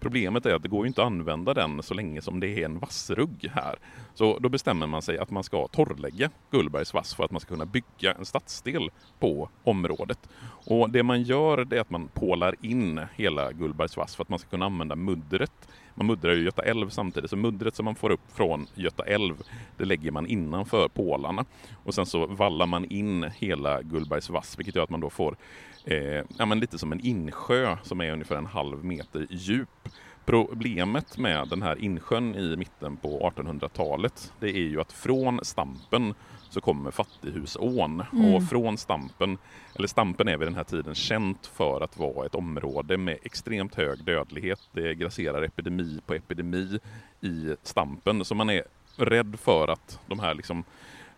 Problemet 0.00 0.46
är 0.46 0.54
att 0.54 0.62
det 0.62 0.68
går 0.68 0.86
inte 0.86 1.02
att 1.02 1.06
använda 1.06 1.54
den 1.54 1.82
så 1.82 1.94
länge 1.94 2.22
som 2.22 2.40
det 2.40 2.48
är 2.48 2.64
en 2.64 2.78
vassrugg 2.78 3.50
här. 3.54 3.76
Så 4.14 4.38
då 4.38 4.48
bestämmer 4.48 4.86
man 4.86 5.02
sig 5.02 5.18
att 5.18 5.30
man 5.30 5.44
ska 5.44 5.68
torrlägga 5.68 6.30
Gullbergs 6.50 6.94
vass 6.94 7.14
för 7.14 7.24
att 7.24 7.30
man 7.30 7.40
ska 7.40 7.54
kunna 7.54 7.66
bygga 7.66 8.12
en 8.18 8.24
stadsdel 8.24 8.90
på 9.18 9.48
området. 9.64 10.28
Och 10.66 10.90
det 10.90 11.02
man 11.02 11.22
gör 11.22 11.64
det 11.64 11.76
är 11.76 11.80
att 11.80 11.90
man 11.90 12.08
pålar 12.08 12.54
in 12.60 13.00
hela 13.14 13.52
Gullbergs 13.52 13.96
vass 13.96 14.16
för 14.16 14.22
att 14.22 14.28
man 14.28 14.38
ska 14.38 14.48
kunna 14.48 14.66
använda 14.66 14.96
muddret 14.96 15.68
man 16.00 16.06
muddrar 16.06 16.32
ju 16.32 16.44
Göta 16.44 16.62
älv 16.62 16.88
samtidigt, 16.88 17.30
så 17.30 17.36
muddret 17.36 17.76
som 17.76 17.84
man 17.84 17.94
får 17.94 18.10
upp 18.10 18.20
från 18.32 18.66
Göta 18.74 19.04
älv, 19.04 19.34
det 19.76 19.84
lägger 19.84 20.10
man 20.10 20.26
innanför 20.26 20.88
pålarna. 20.88 21.44
Och 21.84 21.94
sen 21.94 22.06
så 22.06 22.26
vallar 22.26 22.66
man 22.66 22.84
in 22.84 23.30
hela 23.36 23.82
Gullbergs 23.82 24.30
vass, 24.30 24.58
vilket 24.58 24.74
gör 24.74 24.82
att 24.82 24.90
man 24.90 25.00
då 25.00 25.10
får 25.10 25.36
eh, 25.84 26.24
ja, 26.38 26.46
men 26.46 26.60
lite 26.60 26.78
som 26.78 26.92
en 26.92 27.00
insjö 27.00 27.76
som 27.82 28.00
är 28.00 28.12
ungefär 28.12 28.36
en 28.36 28.46
halv 28.46 28.84
meter 28.84 29.26
djup. 29.30 29.88
Problemet 30.24 31.18
med 31.18 31.48
den 31.48 31.62
här 31.62 31.84
insjön 31.84 32.34
i 32.34 32.56
mitten 32.56 32.96
på 32.96 33.32
1800-talet, 33.36 34.32
det 34.40 34.48
är 34.50 34.68
ju 34.68 34.80
att 34.80 34.92
från 34.92 35.40
Stampen 35.42 36.14
så 36.50 36.60
kommer 36.60 36.90
Fattighusån. 36.90 38.02
Mm. 38.12 38.34
Och 38.34 38.48
från 38.48 38.78
Stampen, 38.78 39.38
eller 39.74 39.88
Stampen 39.88 40.28
är 40.28 40.36
vid 40.36 40.48
den 40.48 40.54
här 40.54 40.64
tiden 40.64 40.94
känt 40.94 41.46
för 41.46 41.80
att 41.80 41.98
vara 41.98 42.26
ett 42.26 42.34
område 42.34 42.96
med 42.96 43.18
extremt 43.22 43.74
hög 43.74 44.04
dödlighet. 44.04 44.60
Det 44.72 44.94
grasserar 44.94 45.42
epidemi 45.42 46.00
på 46.06 46.14
epidemi 46.14 46.78
i 47.20 47.54
Stampen. 47.62 48.24
Så 48.24 48.34
man 48.34 48.50
är 48.50 48.62
rädd 48.96 49.36
för 49.42 49.68
att 49.68 50.00
de 50.06 50.20
här 50.20 50.34
liksom 50.34 50.64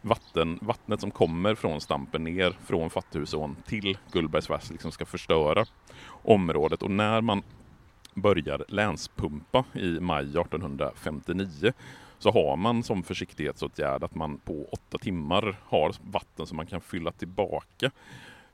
vatten, 0.02 0.58
vattnet 0.62 1.00
som 1.00 1.10
kommer 1.10 1.54
från 1.54 1.80
Stampen 1.80 2.24
ner 2.24 2.56
från 2.64 2.90
Fattighusån 2.90 3.56
till 3.66 3.98
Gullbergsvass 4.12 4.70
liksom 4.70 4.92
ska 4.92 5.04
förstöra 5.04 5.64
området. 6.22 6.82
Och 6.82 6.90
när 6.90 7.20
man 7.20 7.42
börjar 8.14 8.64
länspumpa 8.68 9.64
i 9.72 10.00
maj 10.00 10.24
1859 10.24 11.72
så 12.18 12.30
har 12.30 12.56
man 12.56 12.82
som 12.82 13.02
försiktighetsåtgärd 13.02 14.04
att 14.04 14.14
man 14.14 14.38
på 14.38 14.68
åtta 14.72 14.98
timmar 14.98 15.56
har 15.64 15.94
vatten 16.10 16.46
som 16.46 16.56
man 16.56 16.66
kan 16.66 16.80
fylla 16.80 17.12
tillbaka 17.12 17.90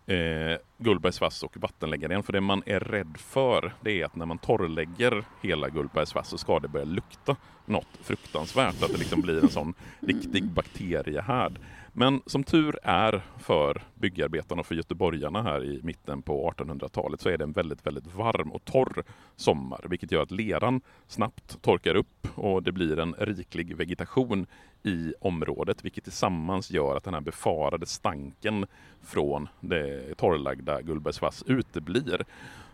eh, 0.08 0.58
Gullbergs 0.78 1.20
vass 1.20 1.42
och 1.42 1.56
vattenläggaren. 1.56 2.22
För 2.22 2.32
det 2.32 2.40
man 2.40 2.62
är 2.66 2.80
rädd 2.80 3.16
för 3.18 3.72
det 3.80 4.00
är 4.00 4.04
att 4.04 4.16
när 4.16 4.26
man 4.26 4.38
torrlägger 4.38 5.24
hela 5.42 5.68
Gullbergs 5.68 6.14
vass 6.14 6.28
så 6.28 6.38
ska 6.38 6.60
det 6.60 6.68
börja 6.68 6.84
lukta 6.84 7.36
något 7.66 7.98
fruktansvärt. 8.02 8.82
Att 8.82 8.92
det 8.92 8.98
liksom 8.98 9.20
blir 9.20 9.42
en 9.42 9.48
sån 9.48 9.74
riktig 10.00 10.44
bakteriehärd. 10.44 11.58
Men 11.98 12.20
som 12.26 12.44
tur 12.44 12.78
är 12.82 13.22
för 13.38 13.82
byggarbetarna 13.94 14.60
och 14.60 14.66
för 14.66 14.74
göteborgarna 14.74 15.42
här 15.42 15.64
i 15.64 15.80
mitten 15.82 16.22
på 16.22 16.52
1800-talet 16.56 17.20
så 17.20 17.28
är 17.28 17.38
det 17.38 17.44
en 17.44 17.52
väldigt, 17.52 17.86
väldigt 17.86 18.14
varm 18.14 18.52
och 18.52 18.64
torr 18.64 19.04
sommar, 19.36 19.84
vilket 19.88 20.12
gör 20.12 20.22
att 20.22 20.30
leran 20.30 20.80
snabbt 21.08 21.62
torkar 21.62 21.94
upp 21.94 22.28
och 22.34 22.62
det 22.62 22.72
blir 22.72 22.98
en 22.98 23.14
riklig 23.18 23.76
vegetation 23.76 24.46
i 24.82 25.14
området, 25.20 25.84
vilket 25.84 26.04
tillsammans 26.04 26.70
gör 26.70 26.96
att 26.96 27.04
den 27.04 27.14
här 27.14 27.20
befarade 27.20 27.86
stanken 27.86 28.66
från 29.02 29.48
det 29.60 30.14
torrlagda 30.14 30.82
Gullbergsvass 30.82 31.44
uteblir. 31.46 32.24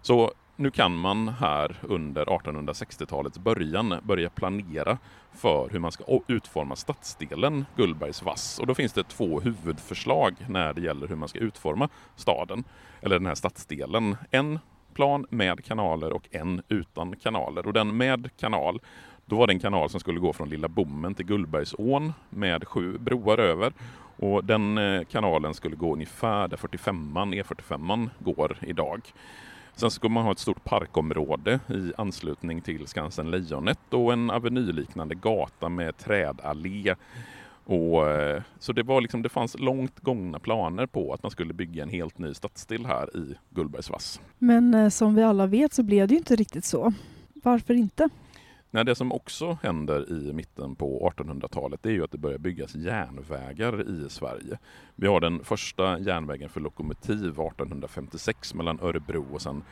Så 0.03 0.33
nu 0.57 0.71
kan 0.71 0.97
man 0.97 1.29
här 1.29 1.77
under 1.83 2.25
1860-talets 2.25 3.39
början 3.39 3.95
börja 4.03 4.31
planera 4.31 4.99
för 5.33 5.69
hur 5.69 5.79
man 5.79 5.93
ska 5.93 6.05
utforma 6.29 6.77
stadsdelen 6.77 7.65
Gullbergs 7.77 8.23
vass. 8.23 8.59
Och 8.59 8.67
då 8.67 8.75
finns 8.75 8.93
det 8.93 9.05
två 9.05 9.41
huvudförslag 9.41 10.35
när 10.49 10.73
det 10.73 10.81
gäller 10.81 11.09
hur 11.09 11.17
man 11.17 11.29
ska 11.29 11.39
utforma 11.39 11.89
staden, 12.17 12.65
eller 13.01 13.19
den 13.19 13.27
här 13.27 13.35
stadsdelen. 13.35 14.17
En 14.31 14.59
plan 14.95 15.27
med 15.31 15.65
kanaler 15.65 16.13
och 16.13 16.29
en 16.31 16.63
utan 16.69 17.17
kanaler. 17.17 17.67
Och 17.67 17.73
den 17.73 17.97
med 17.97 18.31
kanal, 18.37 18.81
då 19.27 19.37
var 19.37 19.47
det 19.47 19.53
en 19.53 19.61
kanal 19.61 19.91
som 19.91 20.01
skulle 20.01 20.21
gå 20.21 20.33
från 20.33 20.49
Lilla 20.49 20.69
Bommen 20.69 21.15
till 21.15 21.27
Gullbergsån 21.27 22.13
med 22.31 22.69
sju 22.69 22.99
broar 22.99 23.39
över. 23.39 23.73
Och 24.17 24.45
den 24.45 24.79
eh, 24.79 25.05
kanalen 25.05 25.55
skulle 25.55 25.77
gå 25.77 25.93
ungefär 25.93 26.49
där 26.49 26.57
45an, 26.57 27.43
E45an 27.43 28.11
går 28.19 28.57
idag. 28.61 29.01
Sen 29.77 29.91
ska 29.91 30.09
man 30.09 30.25
ha 30.25 30.33
ett 30.33 30.39
stort 30.39 30.65
parkområde 30.65 31.61
i 31.69 31.93
anslutning 31.97 32.61
till 32.61 32.87
Skansen 32.87 33.31
Lejonet 33.31 33.79
och 33.91 34.13
en 34.13 34.31
avenyliknande 34.31 35.15
gata 35.15 35.69
med 35.69 35.97
trädallé. 35.97 36.95
Och, 37.65 38.11
eh, 38.11 38.43
så 38.59 38.73
det, 38.73 38.83
var 38.83 39.01
liksom, 39.01 39.23
det 39.23 39.29
fanns 39.29 39.59
långt 39.59 40.01
gångna 40.01 40.39
planer 40.39 40.87
på 40.87 41.13
att 41.13 41.23
man 41.23 41.31
skulle 41.31 41.55
bygga 41.55 41.83
en 41.83 41.89
helt 41.89 42.19
ny 42.19 42.35
stadsdel 42.35 42.87
här 42.87 43.17
i 43.17 43.35
Gullbergsvass. 43.51 44.21
Men 44.39 44.75
eh, 44.75 44.89
som 44.89 45.15
vi 45.15 45.23
alla 45.23 45.47
vet 45.47 45.73
så 45.73 45.83
blev 45.83 46.09
det 46.09 46.15
ju 46.15 46.19
inte 46.19 46.37
riktigt 46.37 46.65
så. 46.65 46.93
Varför 47.35 47.75
inte? 47.75 48.09
Nej, 48.75 48.85
det 48.85 48.95
som 48.95 49.13
också 49.13 49.59
händer 49.63 50.13
i 50.13 50.33
mitten 50.33 50.75
på 50.75 51.13
1800-talet 51.17 51.83
det 51.83 51.89
är 51.89 51.93
ju 51.93 52.05
att 52.05 52.11
det 52.11 52.19
börjar 52.19 52.39
byggas 52.39 52.75
järnvägar 52.75 53.89
i 53.91 54.11
Sverige. 54.11 54.59
Vi 54.97 55.07
har 55.07 55.21
den 55.21 55.45
första 55.45 55.99
järnvägen 55.99 56.49
för 56.49 56.61
lokomotiv 56.61 57.29
1856 57.29 58.55
mellan 58.55 58.81
Örebro 58.81 59.27
och 59.33 59.43
sen 59.43 59.63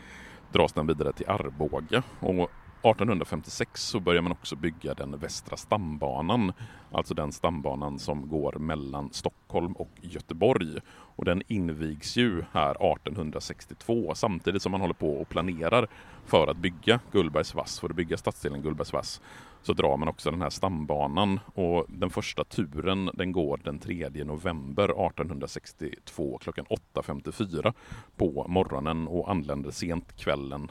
dras 0.53 0.73
den 0.73 0.87
vidare 0.87 1.13
till 1.13 1.29
Arboga. 1.29 2.03
Och 2.21 2.51
1856 2.83 3.87
så 3.87 4.01
börjar 4.01 4.23
man 4.23 4.33
också 4.33 4.57
bygga 4.57 4.95
den 4.95 5.19
västra 5.19 5.57
stambanan, 5.57 6.53
alltså 6.93 7.15
den 7.15 7.33
stambanan 7.33 7.99
som 7.99 8.29
går 8.29 8.53
mellan 8.53 9.13
Stockholm 9.13 9.73
och 9.73 9.91
Göteborg. 10.01 10.79
Och 10.91 11.25
den 11.25 11.43
invigs 11.49 12.17
ju 12.17 12.45
här 12.53 12.71
1862 12.71 14.13
samtidigt 14.15 14.63
som 14.63 14.73
man 14.73 14.81
håller 14.81 14.95
på 14.95 15.13
och 15.21 15.29
planerar 15.29 15.89
för 16.27 16.47
att 16.47 16.57
bygga 16.57 17.01
Gullbergsvass, 17.13 17.81
för 17.81 17.91
att 17.91 17.97
bygga 17.97 18.17
stadsdelen 18.17 18.63
Gullbergsvass, 18.63 19.21
så 19.63 19.73
drar 19.73 19.97
man 19.97 20.09
också 20.09 20.31
den 20.31 20.43
här 20.43 20.51
stambanan 20.51 21.41
och 21.55 21.87
den 21.89 22.11
första 22.11 22.45
turen 22.45 23.11
den 23.15 23.33
går 23.33 23.61
den 23.65 23.79
3 23.79 24.09
november 24.25 24.85
1862 24.85 26.39
klockan 26.39 26.67
8.54 26.95 27.73
på 28.17 28.47
morgonen 28.49 29.09
och 29.09 29.31
anländer 29.31 29.71
sent 29.71 30.17
kvällen 30.17 30.71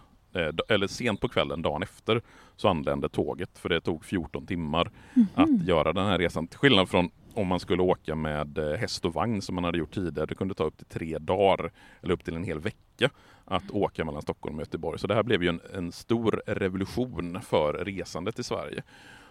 eller 0.70 0.88
sent 0.88 1.22
på 1.22 1.28
kvällen 1.28 1.62
dagen 1.62 1.84
efter 1.84 2.22
så 2.56 2.68
anlände 2.68 3.10
tåget 3.10 3.60
för 3.60 3.70
det 3.70 3.82
tog 3.82 4.06
14 4.06 4.46
timmar 4.46 4.92
mm 5.14 5.28
-hmm. 5.36 5.44
att 5.44 5.68
göra 5.68 5.94
den 5.94 6.06
här 6.06 6.18
resan. 6.18 6.48
Till 6.48 6.60
skillnad 6.60 6.90
från 6.90 7.10
om 7.34 7.48
man 7.48 7.60
skulle 7.60 7.82
åka 7.82 8.16
med 8.16 8.58
eh, 8.58 8.78
häst 8.78 9.06
och 9.06 9.14
vagn 9.14 9.42
som 9.42 9.56
man 9.56 9.64
hade 9.64 9.78
gjort 9.78 9.94
tidigare. 9.94 10.26
Det 10.26 10.36
kunde 10.36 10.54
ta 10.54 10.64
upp 10.64 10.78
till 10.78 10.86
tre 10.86 11.18
dagar 11.18 11.72
eller 12.02 12.14
upp 12.14 12.24
till 12.24 12.36
en 12.36 12.44
hel 12.44 12.60
vecka 12.60 13.10
att 13.46 13.72
åka 13.72 14.06
mellan 14.06 14.22
Stockholm 14.22 14.56
och 14.56 14.62
Göteborg. 14.62 15.00
Så 15.00 15.08
det 15.08 15.16
här 15.16 15.24
blev 15.24 15.44
ju 15.44 15.50
en, 15.50 15.62
en 15.74 15.92
stor 15.92 16.42
revolution 16.48 17.42
för 17.42 17.74
resandet 17.74 18.40
i 18.40 18.44
Sverige. 18.44 18.84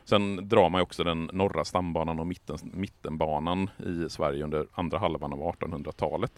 Sen 0.05 0.49
drar 0.49 0.71
man 0.71 0.81
också 0.81 1.05
den 1.05 1.31
norra 1.33 1.65
stambanan 1.65 2.21
och 2.21 2.27
mitten, 2.27 2.59
mittenbanan 2.63 3.71
i 3.87 4.09
Sverige 4.09 4.45
under 4.45 4.67
andra 4.73 4.99
halvan 4.99 5.33
av 5.33 5.39
1800-talet. 5.39 6.33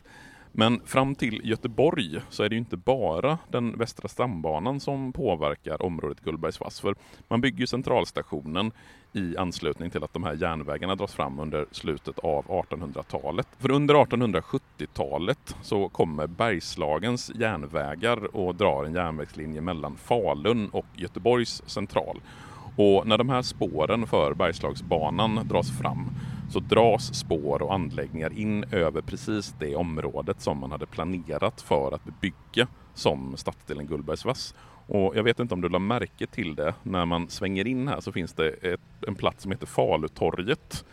Men 0.53 0.81
fram 0.85 1.15
till 1.15 1.41
Göteborg 1.45 2.21
så 2.31 2.43
är 2.43 2.49
det 2.49 2.55
ju 2.55 2.59
inte 2.59 2.77
bara 2.77 3.39
den 3.49 3.79
västra 3.79 4.09
stambanan 4.09 4.81
som 4.81 5.13
påverkar 5.13 5.83
området 5.83 6.21
Gullbergsvass. 6.21 6.81
För 6.81 6.95
man 7.29 7.41
bygger 7.41 7.67
centralstationen 7.67 8.73
i 9.13 9.37
anslutning 9.37 9.91
till 9.91 10.05
att 10.05 10.13
de 10.13 10.25
här 10.25 10.35
järnvägarna 10.35 10.95
dras 10.95 11.15
fram 11.15 11.39
under 11.39 11.67
slutet 11.71 12.19
av 12.19 12.45
1800-talet. 12.45 13.49
För 13.59 13.71
under 13.71 13.95
1870-talet 13.95 15.57
så 15.63 15.89
kommer 15.89 16.27
Bergslagens 16.27 17.33
järnvägar 17.35 18.37
och 18.37 18.55
drar 18.55 18.85
en 18.85 18.95
järnvägslinje 18.95 19.61
mellan 19.61 19.97
Falun 19.97 20.69
och 20.69 20.87
Göteborgs 20.97 21.63
central. 21.67 22.21
Och 22.77 23.07
när 23.07 23.19
de 23.19 23.29
här 23.29 23.43
spåren 23.43 24.07
för 24.07 24.35
Bergslagsbanan 24.35 25.41
dras 25.49 25.79
fram 25.79 26.11
så 26.53 26.61
dras 26.61 27.15
spår 27.15 27.63
och 27.63 27.75
anläggningar 27.75 28.39
in 28.39 28.65
över 28.73 29.01
precis 29.01 29.55
det 29.59 29.77
området 29.77 30.41
som 30.41 30.59
man 30.59 30.71
hade 30.71 30.87
planerat 30.87 31.61
för 31.61 31.95
att 31.95 32.05
bebygga 32.05 32.67
som 32.95 33.37
stadsdelen 33.37 33.87
Gullbergsvass. 33.87 34.55
Och 34.87 35.17
jag 35.17 35.23
vet 35.23 35.41
inte 35.41 35.55
om 35.55 35.61
du 35.61 35.69
lade 35.69 35.85
märke 35.85 36.27
till 36.27 36.55
det, 36.55 36.75
när 36.83 37.05
man 37.05 37.29
svänger 37.29 37.67
in 37.67 37.89
här 37.89 38.01
så 38.01 38.13
finns 38.13 38.33
det 38.33 38.49
ett, 38.49 38.81
en 39.07 39.15
plats 39.15 39.43
som 39.43 39.53
heter 39.53 39.67
Falutorget. 39.67 40.85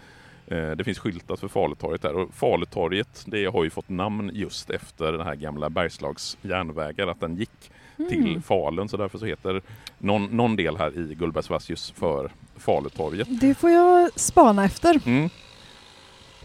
Eh, 0.48 0.72
det 0.72 0.84
finns 0.84 1.00
skyltat 1.00 1.40
för 1.40 1.48
Falutorget 1.48 2.02
där 2.02 2.16
och 2.16 2.34
Falutorget 2.34 3.24
det 3.28 3.46
har 3.46 3.64
ju 3.64 3.70
fått 3.70 3.90
namn 3.90 4.32
just 4.34 4.70
efter 4.70 5.12
den 5.12 5.22
här 5.22 5.36
gamla 5.36 5.70
Bergslags 5.70 6.38
järnvägar, 6.42 7.08
att 7.08 7.20
den 7.20 7.36
gick 7.36 7.72
mm. 7.98 8.10
till 8.10 8.42
Falun 8.42 8.90
så 8.90 8.98
därför 8.98 9.18
så 9.18 9.26
heter 9.26 9.62
någon, 9.98 10.26
någon 10.26 10.56
del 10.56 10.78
här 10.78 11.00
i 11.00 11.16
Gullbergsvass 11.16 11.70
just 11.70 11.98
för 11.98 12.32
Falutorget. 12.58 13.28
Det 13.42 13.56
får 13.56 13.70
jag 13.70 14.20
spana 14.20 14.66
efter. 14.66 15.02
Mm. 15.06 15.30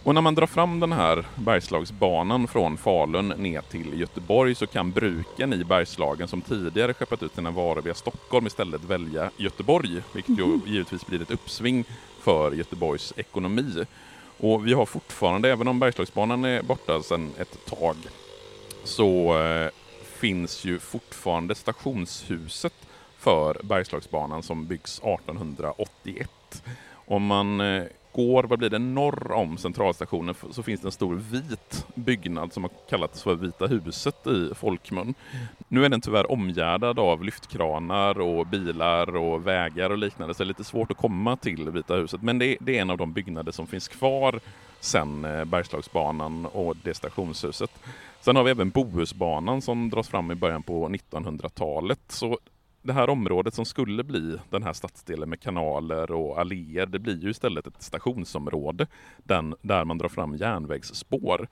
Och 0.05 0.15
när 0.15 0.21
man 0.21 0.35
drar 0.35 0.47
fram 0.47 0.81
den 0.81 0.93
här 0.93 1.25
Bergslagsbanan 1.35 2.49
från 2.49 2.77
Falun 2.77 3.29
ner 3.29 3.61
till 3.61 4.01
Göteborg 4.01 4.55
så 4.55 4.67
kan 4.67 4.91
bruken 4.91 5.53
i 5.53 5.65
Bergslagen 5.65 6.29
som 6.29 6.41
tidigare 6.41 6.95
skeppat 6.95 7.23
ut 7.23 7.35
sina 7.35 7.51
varor 7.51 7.83
via 7.83 7.95
Stockholm 7.95 8.47
istället 8.47 8.85
välja 8.85 9.31
Göteborg, 9.37 10.03
vilket 10.13 10.39
ju 10.39 10.47
mhm. 10.47 10.63
givetvis 10.67 11.07
blir 11.07 11.23
ett 11.23 11.31
uppsving 11.31 11.85
för 12.21 12.53
Göteborgs 12.53 13.13
ekonomi. 13.17 13.85
Och 14.39 14.67
vi 14.67 14.73
har 14.73 14.87
fortfarande, 14.87 15.53
även 15.53 15.69
om 15.69 15.79
Bergslagsbanan 15.79 16.45
är 16.45 16.63
borta 16.63 17.03
sedan 17.03 17.33
ett 17.39 17.67
tag, 17.67 17.97
så 18.85 19.39
eh, 19.39 19.69
finns 20.05 20.65
ju 20.65 20.79
fortfarande 20.79 21.55
stationshuset 21.55 22.75
för 23.19 23.61
Bergslagsbanan 23.63 24.43
som 24.43 24.67
byggs 24.67 24.99
1881. 24.99 26.31
Om 27.07 27.27
man 27.27 27.61
eh, 27.61 27.85
går, 28.15 28.43
vad 28.45 28.59
blir 28.59 28.71
det, 28.71 28.79
norr 28.79 29.33
om 29.33 29.59
centralstationen 29.59 30.35
så 30.51 30.63
finns 30.63 30.81
det 30.81 30.89
en 30.89 30.93
stor 30.93 31.15
vit 31.15 31.87
byggnad 31.95 32.53
som 32.53 32.63
har 32.63 32.71
kallats 32.91 33.23
för 33.23 33.35
Vita 33.35 33.67
huset 33.67 34.27
i 34.27 34.55
folkmun. 34.55 35.15
Nu 35.69 35.85
är 35.85 35.89
den 35.89 36.01
tyvärr 36.01 36.33
omgärdad 36.33 36.99
av 36.99 37.25
lyftkranar 37.25 38.21
och 38.21 38.47
bilar 38.47 39.17
och 39.17 39.47
vägar 39.47 39.91
och 39.91 39.99
liknande 39.99 40.35
så 40.35 40.43
det 40.43 40.45
är 40.45 40.49
lite 40.49 40.65
svårt 40.65 40.91
att 40.91 40.97
komma 40.97 41.37
till 41.37 41.71
Vita 41.71 41.95
huset 41.95 42.23
men 42.23 42.39
det 42.39 42.47
är, 42.47 42.57
det 42.61 42.79
är 42.79 42.83
en 42.83 42.91
av 42.91 42.99
de 42.99 43.13
byggnader 43.13 43.53
som 43.53 43.67
finns 43.67 43.89
kvar 43.89 44.41
sen 44.81 45.25
eh, 45.25 45.45
Bergslagsbanan 45.45 46.47
och 46.47 46.77
det 46.83 46.95
stationshuset. 46.95 47.71
Sen 48.21 48.37
har 48.37 48.45
vi 48.45 48.51
även 48.51 48.71
Bohusbanan 48.71 49.63
som 49.63 49.91
dras 49.91 50.09
fram 50.09 50.31
i 50.31 50.35
början 50.35 50.63
på 50.63 50.89
1900-talet. 50.89 52.01
Så 52.09 52.39
det 52.85 52.93
här 52.93 53.11
området 53.11 53.55
som 53.55 53.65
skulle 53.65 54.05
bli 54.05 54.39
den 54.51 54.63
här 54.63 54.73
stadsdelen 54.73 55.29
med 55.29 55.41
kanaler 55.41 56.11
och 56.11 56.41
alléer, 56.41 56.87
det 56.87 56.99
blir 56.99 57.23
ju 57.23 57.31
istället 57.31 57.67
ett 57.67 57.83
stationsområde 57.83 58.87
den, 59.19 59.55
där 59.63 59.85
man 59.85 59.99
drar 59.99 60.09
fram 60.09 60.37
järnvägsspår. 60.37 61.49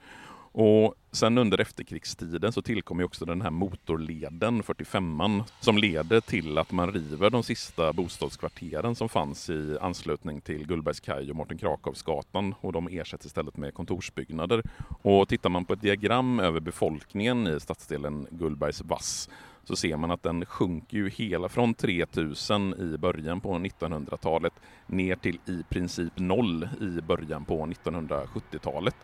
Och 0.55 0.95
sen 1.11 1.37
under 1.37 1.61
efterkrigstiden 1.61 2.51
så 2.51 2.61
tillkom 2.61 2.99
också 2.99 3.25
den 3.25 3.41
här 3.41 3.49
motorleden, 3.49 4.63
45an, 4.63 5.43
som 5.59 5.77
leder 5.77 6.21
till 6.21 6.57
att 6.57 6.71
man 6.71 6.91
river 6.91 7.29
de 7.29 7.43
sista 7.43 7.93
bostadskvarteren 7.93 8.95
som 8.95 9.09
fanns 9.09 9.49
i 9.49 9.77
anslutning 9.81 10.41
till 10.41 10.67
Gullbergskaj 10.67 11.29
och 11.29 11.35
Mårten 11.35 11.57
Krakovsgatan 11.57 12.55
och 12.61 12.71
de 12.73 12.87
ersätts 12.87 13.25
istället 13.25 13.57
med 13.57 13.73
kontorsbyggnader. 13.73 14.63
Och 15.01 15.29
tittar 15.29 15.49
man 15.49 15.65
på 15.65 15.73
ett 15.73 15.81
diagram 15.81 16.39
över 16.39 16.59
befolkningen 16.59 17.47
i 17.47 17.59
stadsdelen 17.59 18.27
Gullbergs 18.31 18.81
Vass 18.81 19.29
så 19.63 19.75
ser 19.75 19.97
man 19.97 20.11
att 20.11 20.23
den 20.23 20.45
sjunker 20.45 20.97
ju 20.97 21.09
hela 21.09 21.49
från 21.49 21.73
3000 21.73 22.73
i 22.73 22.97
början 22.97 23.41
på 23.41 23.53
1900-talet 23.53 24.53
ner 24.87 25.15
till 25.15 25.39
i 25.45 25.63
princip 25.69 26.13
noll 26.15 26.69
i 26.81 27.01
början 27.01 27.45
på 27.45 27.65
1970-talet. 27.65 28.95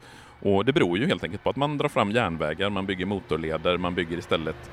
Och 0.41 0.65
det 0.65 0.73
beror 0.73 0.97
ju 0.97 1.07
helt 1.07 1.23
enkelt 1.23 1.43
på 1.43 1.49
att 1.49 1.55
man 1.55 1.77
drar 1.77 1.89
fram 1.89 2.11
järnvägar, 2.11 2.69
man 2.69 2.85
bygger 2.85 3.05
motorleder, 3.05 3.77
man 3.77 3.95
bygger 3.95 4.17
istället 4.17 4.71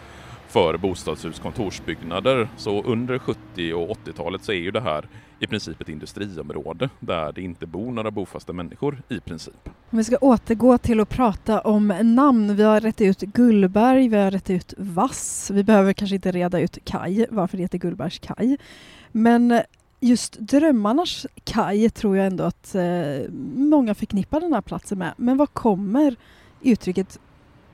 för 0.49 0.77
bostadshus, 0.77 1.39
kontorsbyggnader. 1.39 2.49
Så 2.57 2.83
under 2.83 3.19
70 3.19 3.73
och 3.73 3.97
80-talet 3.97 4.45
så 4.45 4.53
är 4.53 4.57
ju 4.57 4.71
det 4.71 4.81
här 4.81 5.09
i 5.39 5.47
princip 5.47 5.81
ett 5.81 5.89
industriområde 5.89 6.91
där 7.01 7.33
det 7.33 7.43
inte 7.43 7.67
bor 7.67 7.93
några 7.93 8.11
bofasta 8.11 8.53
människor 8.53 9.03
i 9.09 9.21
princip. 9.21 9.69
Om 9.91 9.99
vi 9.99 10.05
ska 10.05 10.17
återgå 10.17 10.79
till 10.79 11.01
att 11.01 11.09
prata 11.09 11.61
om 11.61 11.89
namn. 12.03 12.57
Vi 12.57 12.63
har 12.63 12.81
rätt 12.81 13.01
ut 13.01 13.21
Gullberg, 13.21 14.09
vi 14.09 14.17
har 14.17 14.31
rätt 14.31 14.51
ut 14.51 14.75
Vass. 14.79 15.51
Vi 15.55 15.65
behöver 15.65 15.93
kanske 15.93 16.15
inte 16.15 16.33
reda 16.33 16.61
ut 16.61 16.79
kaj, 16.85 17.27
varför 17.31 17.57
det 17.57 17.63
heter 17.63 17.79
Gullbergs 17.79 18.19
kaj. 18.19 18.57
Men 19.13 19.61
just 20.01 20.39
Drömmarnas 20.39 21.27
kaj 21.45 21.91
tror 21.91 22.17
jag 22.17 22.27
ändå 22.27 22.45
att 22.45 22.75
eh, 22.75 23.31
många 23.55 23.95
förknippar 23.95 24.41
den 24.41 24.53
här 24.53 24.61
platsen 24.61 24.99
med. 24.99 25.15
Men 25.17 25.37
var 25.37 25.47
kommer 25.47 26.17
uttrycket 26.63 27.19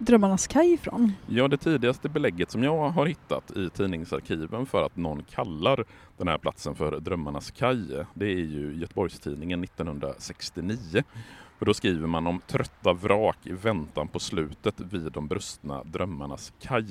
Drömmarnas 0.04 0.46
kaj 0.46 0.72
ifrån? 0.72 1.12
Ja, 1.26 1.48
det 1.48 1.56
tidigaste 1.56 2.08
belägget 2.08 2.50
som 2.50 2.62
jag 2.62 2.88
har 2.90 3.06
hittat 3.06 3.56
i 3.56 3.70
tidningsarkiven 3.70 4.66
för 4.66 4.86
att 4.86 4.96
någon 4.96 5.22
kallar 5.22 5.84
den 6.18 6.28
här 6.28 6.38
platsen 6.38 6.74
för 6.74 7.00
Drömmarnas 7.00 7.50
kaj, 7.50 8.04
det 8.14 8.26
är 8.26 8.44
ju 8.44 8.74
Göteborgstidningen 8.80 9.64
1969. 9.64 11.02
För 11.58 11.66
då 11.66 11.74
skriver 11.74 12.06
man 12.06 12.26
om 12.26 12.40
trötta 12.46 12.92
vrak 12.92 13.38
i 13.42 13.52
väntan 13.52 14.08
på 14.08 14.18
slutet 14.18 14.80
vid 14.80 15.12
de 15.12 15.28
brustna 15.28 15.84
drömmarnas 15.84 16.52
kaj 16.60 16.86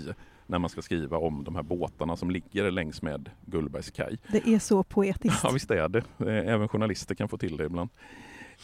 när 0.47 0.59
man 0.59 0.69
ska 0.69 0.81
skriva 0.81 1.17
om 1.17 1.43
de 1.43 1.55
här 1.55 1.63
båtarna 1.63 2.17
som 2.17 2.31
ligger 2.31 2.71
längs 2.71 3.01
med 3.01 3.29
Gullbergs 3.45 3.91
kaj. 3.91 4.17
Det 4.27 4.47
är 4.47 4.59
så 4.59 4.83
poetiskt. 4.83 5.43
Ja, 5.43 5.49
visst 5.49 5.71
är 5.71 5.89
det. 5.89 6.03
Även 6.27 6.67
journalister 6.67 7.15
kan 7.15 7.29
få 7.29 7.37
till 7.37 7.57
det 7.57 7.65
ibland. 7.65 7.89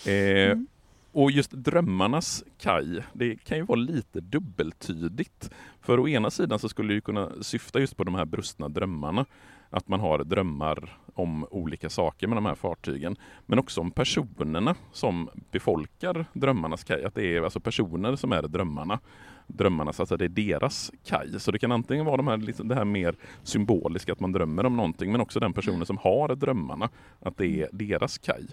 Eh, 0.05 0.51
mm. 0.51 0.67
Och 1.17 1.32
just 1.32 1.51
drömmarnas 1.51 2.43
kaj, 2.58 3.03
det 3.13 3.36
kan 3.36 3.58
ju 3.58 3.63
vara 3.63 3.80
lite 3.80 4.19
dubbeltydigt. 4.19 5.49
För 5.82 5.99
å 5.99 6.08
ena 6.08 6.30
sidan 6.30 6.60
så 6.60 6.69
skulle 6.69 6.93
det 6.93 7.01
kunna 7.01 7.32
syfta 7.41 7.80
just 7.80 7.97
på 7.97 8.03
de 8.03 8.15
här 8.15 8.25
brustna 8.25 8.69
drömmarna. 8.69 9.25
Att 9.69 9.88
man 9.88 9.99
har 9.99 10.23
drömmar 10.23 10.97
om 11.13 11.47
olika 11.51 11.89
saker 11.89 12.27
med 12.27 12.38
de 12.38 12.45
här 12.45 12.56
fartygen. 12.56 13.15
Men 13.45 13.60
också 13.60 13.82
om 13.82 13.91
personerna 13.91 14.75
som 14.91 15.30
befolkar 15.51 16.25
drömmarnas 16.34 16.84
kaj. 16.84 17.03
Att 17.03 17.15
det 17.15 17.36
är 17.36 17.41
alltså 17.41 17.60
personer 17.60 18.15
som 18.15 18.32
är 18.32 18.41
drömmarna. 18.41 18.99
Drömmarnas, 19.47 19.99
alltså 19.99 20.17
det 20.17 20.25
är 20.25 20.30
deras 20.30 20.91
kaj. 21.06 21.39
Så 21.39 21.51
det 21.51 21.60
kan 21.60 21.71
antingen 21.71 22.06
vara 22.06 22.17
de 22.17 22.27
här, 22.27 22.38
liksom 22.38 22.67
det 22.67 22.75
här 22.75 22.86
mer 22.86 23.15
symboliska, 23.43 24.12
att 24.12 24.19
man 24.19 24.32
drömmer 24.32 24.65
om 24.65 24.75
någonting. 24.75 25.12
Men 25.12 25.21
också 25.21 25.39
den 25.39 25.53
personen 25.53 25.86
som 25.86 25.97
har 25.97 26.36
drömmarna, 26.36 26.89
att 27.19 27.38
det 27.38 27.62
är 27.62 27.69
deras 27.71 28.17
kaj. 28.17 28.47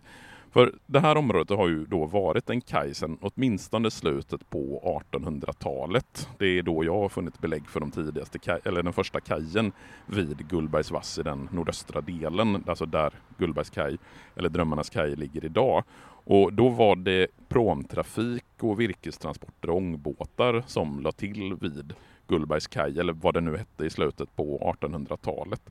För 0.54 0.74
det 0.86 1.00
här 1.00 1.16
området 1.16 1.58
har 1.58 1.68
ju 1.68 1.86
då 1.86 2.06
varit 2.06 2.50
en 2.50 2.60
kaj 2.60 2.94
sedan 2.94 3.18
åtminstone 3.20 3.90
slutet 3.90 4.50
på 4.50 4.82
1800-talet. 5.12 6.28
Det 6.38 6.46
är 6.46 6.62
då 6.62 6.84
jag 6.84 6.94
har 6.98 7.08
funnit 7.08 7.40
belägg 7.40 7.68
för 7.68 7.80
de 7.80 7.90
tidigaste 7.90 8.38
kaj, 8.38 8.60
eller 8.64 8.82
den 8.82 8.92
första 8.92 9.20
kajen 9.20 9.72
vid 10.06 10.48
Gullbergs 10.48 10.90
vass 10.90 11.18
i 11.18 11.22
den 11.22 11.48
nordöstra 11.52 12.00
delen, 12.00 12.64
alltså 12.66 12.86
där 12.86 13.12
Gullbergs 13.38 13.70
kaj, 13.70 13.98
eller 14.36 14.48
Drömmarnas 14.48 14.90
kaj 14.90 15.16
ligger 15.16 15.44
idag. 15.44 15.84
Och 16.24 16.52
då 16.52 16.68
var 16.68 16.96
det 16.96 17.26
promtrafik 17.48 18.44
och 18.60 18.80
virkestransporter 18.80 19.70
och 19.70 19.76
ångbåtar 19.76 20.64
som 20.66 21.00
la 21.00 21.12
till 21.12 21.56
vid 21.60 21.94
Gullbergs 22.28 22.66
kaj, 22.66 23.00
eller 23.00 23.12
vad 23.12 23.34
det 23.34 23.40
nu 23.40 23.56
hette 23.56 23.84
i 23.84 23.90
slutet 23.90 24.36
på 24.36 24.74
1800-talet. 24.80 25.70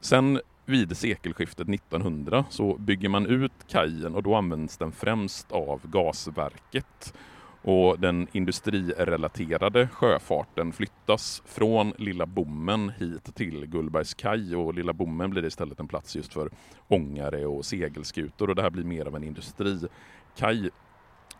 Sen 0.00 0.40
vid 0.68 0.96
sekelskiftet 0.96 1.68
1900 1.68 2.44
så 2.50 2.74
bygger 2.74 3.08
man 3.08 3.26
ut 3.26 3.52
kajen 3.68 4.14
och 4.14 4.22
då 4.22 4.34
används 4.34 4.76
den 4.76 4.92
främst 4.92 5.52
av 5.52 5.80
gasverket. 5.84 7.14
Och 7.62 8.00
den 8.00 8.26
industrirelaterade 8.32 9.88
sjöfarten 9.92 10.72
flyttas 10.72 11.42
från 11.46 11.92
Lilla 11.98 12.26
Bommen 12.26 12.92
hit 12.98 13.34
till 13.34 13.66
Gullbergs 13.66 14.14
kaj 14.14 14.56
och 14.56 14.74
Lilla 14.74 14.92
Bommen 14.92 15.30
blir 15.30 15.44
istället 15.44 15.80
en 15.80 15.88
plats 15.88 16.16
just 16.16 16.32
för 16.32 16.50
ångare 16.88 17.46
och 17.46 17.64
segelskutor 17.64 18.50
och 18.50 18.56
det 18.56 18.62
här 18.62 18.70
blir 18.70 18.84
mer 18.84 19.06
av 19.06 19.16
en 19.16 19.24
industrikaj. 19.24 20.70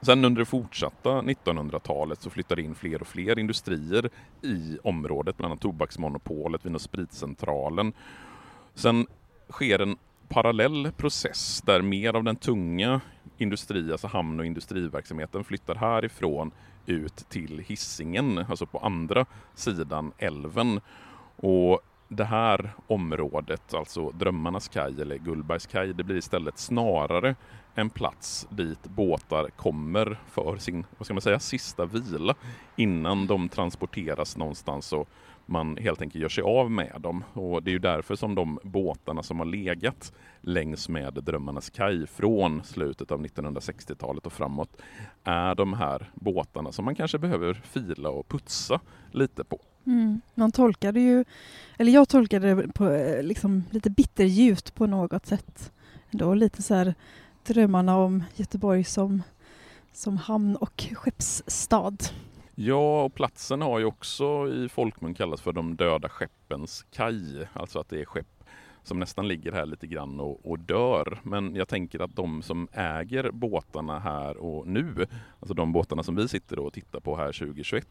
Sen 0.01 0.25
under 0.25 0.38
det 0.38 0.47
fortsatta 0.47 1.11
1900-talet 1.11 2.23
så 2.23 2.31
flyttade 2.31 2.62
in 2.62 2.75
fler 2.75 3.01
och 3.01 3.07
fler 3.07 3.38
industrier 3.38 4.11
i 4.43 4.79
området, 4.85 5.37
bland 5.37 5.53
annat 5.53 5.62
Tobaksmonopolet, 5.62 6.67
Vin 6.67 6.75
och 6.75 6.81
Spritcentralen. 6.81 7.93
Sen 8.75 9.07
sker 9.51 9.79
en 9.79 9.97
parallell 10.29 10.93
process 10.97 11.63
där 11.67 11.83
mer 11.83 12.17
av 12.17 12.25
den 12.25 12.37
tunga 12.37 13.01
industri, 13.39 13.93
alltså 13.93 14.07
hamn 14.07 14.41
och 14.41 14.47
industriverksamheten 14.47 15.45
flyttar 15.45 15.75
härifrån 15.75 16.51
ut 16.87 17.17
till 17.17 17.59
hissingen 17.59 18.39
alltså 18.39 18.67
på 18.67 18.79
andra 18.79 19.27
sidan 19.55 20.13
älven. 20.19 20.81
Och 21.37 21.81
det 22.09 22.25
här 22.25 22.71
området, 22.87 23.75
alltså 23.75 24.11
Drömmarnas 24.11 24.69
kaj 24.69 25.01
eller 25.01 25.19
Gullbergs 25.19 25.67
kaj, 25.67 25.95
det 25.95 26.05
blir 26.05 26.17
istället 26.17 26.59
snarare 26.59 27.35
en 27.75 27.91
plats 27.91 28.47
dit 28.51 28.85
båtar 28.85 29.51
kommer 29.57 30.19
för 30.27 30.57
sin, 30.57 30.85
vad 30.99 31.07
ska 31.07 31.15
man 31.15 31.21
säga, 31.21 31.41
sista 31.41 31.87
vila 31.87 32.35
innan 32.77 33.27
de 33.27 33.49
transporteras 33.49 34.37
någonstans 34.37 34.93
och 34.93 35.09
man 35.49 35.77
helt 35.77 36.03
enkelt 36.03 36.23
gör 36.23 36.29
sig 36.29 36.45
av 36.45 36.71
med 36.71 36.97
dem. 37.01 37.25
Och 37.33 37.63
det 37.63 37.71
är 37.71 37.73
ju 37.73 37.79
därför 37.79 38.17
som 38.17 38.35
de 38.35 38.59
båtarna 38.63 39.23
som 39.23 39.39
har 39.39 39.47
legat 39.47 40.13
längs 40.41 40.89
med 40.89 41.15
Drömmarnas 41.15 41.71
kaj 41.71 42.07
från 42.07 42.65
slutet 42.65 43.11
av 43.11 43.27
1960-talet 43.27 44.27
och 44.27 44.33
framåt 44.33 44.77
är 45.25 45.55
de 45.55 45.73
här 45.73 46.11
båtarna 46.15 46.73
som 46.73 46.85
man 46.85 46.95
kanske 46.95 47.19
behöver 47.19 47.55
fila 47.55 48.11
och 48.11 48.29
putsa 48.29 48.81
lite 49.13 49.45
på. 49.45 49.61
Mm. 49.87 50.21
Man 50.35 50.53
tolkade 50.53 51.01
ju, 51.01 51.25
eller 51.77 51.93
jag 51.93 52.09
tolkade 52.09 52.55
det 52.55 52.73
på 52.73 52.91
eh, 52.91 53.23
liksom 53.23 53.65
lite 53.71 53.91
bitterljust 53.91 54.75
på 54.75 54.87
något 54.87 55.27
sätt. 55.27 55.73
Då 56.11 56.35
lite 56.35 56.63
så 56.63 56.75
här 56.75 56.95
drömmarna 57.47 57.97
om 57.97 58.25
Göteborg 58.37 58.85
som, 58.85 59.23
som 59.93 60.17
hamn 60.17 60.57
och 60.57 60.87
skeppsstad. 60.93 61.97
Ja, 62.61 63.03
och 63.05 63.14
platsen 63.14 63.62
har 63.62 63.79
ju 63.79 63.85
också 63.85 64.49
i 64.49 64.68
folkmun 64.68 65.14
kallats 65.14 65.42
för 65.42 65.53
de 65.53 65.77
döda 65.77 66.09
skeppens 66.09 66.87
kaj. 66.90 67.49
Alltså 67.53 67.79
att 67.79 67.88
det 67.88 68.01
är 68.01 68.05
skepp 68.05 68.44
som 68.83 68.99
nästan 68.99 69.29
ligger 69.29 69.53
här 69.53 69.66
lite 69.66 69.87
grann 69.87 70.21
och, 70.21 70.51
och, 70.51 70.59
dör. 70.59 71.21
Men 71.23 71.55
jag 71.55 71.68
tänker 71.68 72.01
att 72.01 72.16
de 72.16 72.42
som 72.42 72.68
äger 72.73 73.31
båtarna 73.31 73.99
här 73.99 74.37
och 74.37 74.66
nu, 74.66 75.07
alltså 75.40 75.55
de 75.55 75.73
båtarna 75.73 76.03
som 76.03 76.16
vi 76.16 76.29
sitter 76.29 76.59
och 76.59 76.73
tittar 76.73 77.01
på 77.01 77.16
här 77.16 77.33
2021, 77.33 77.87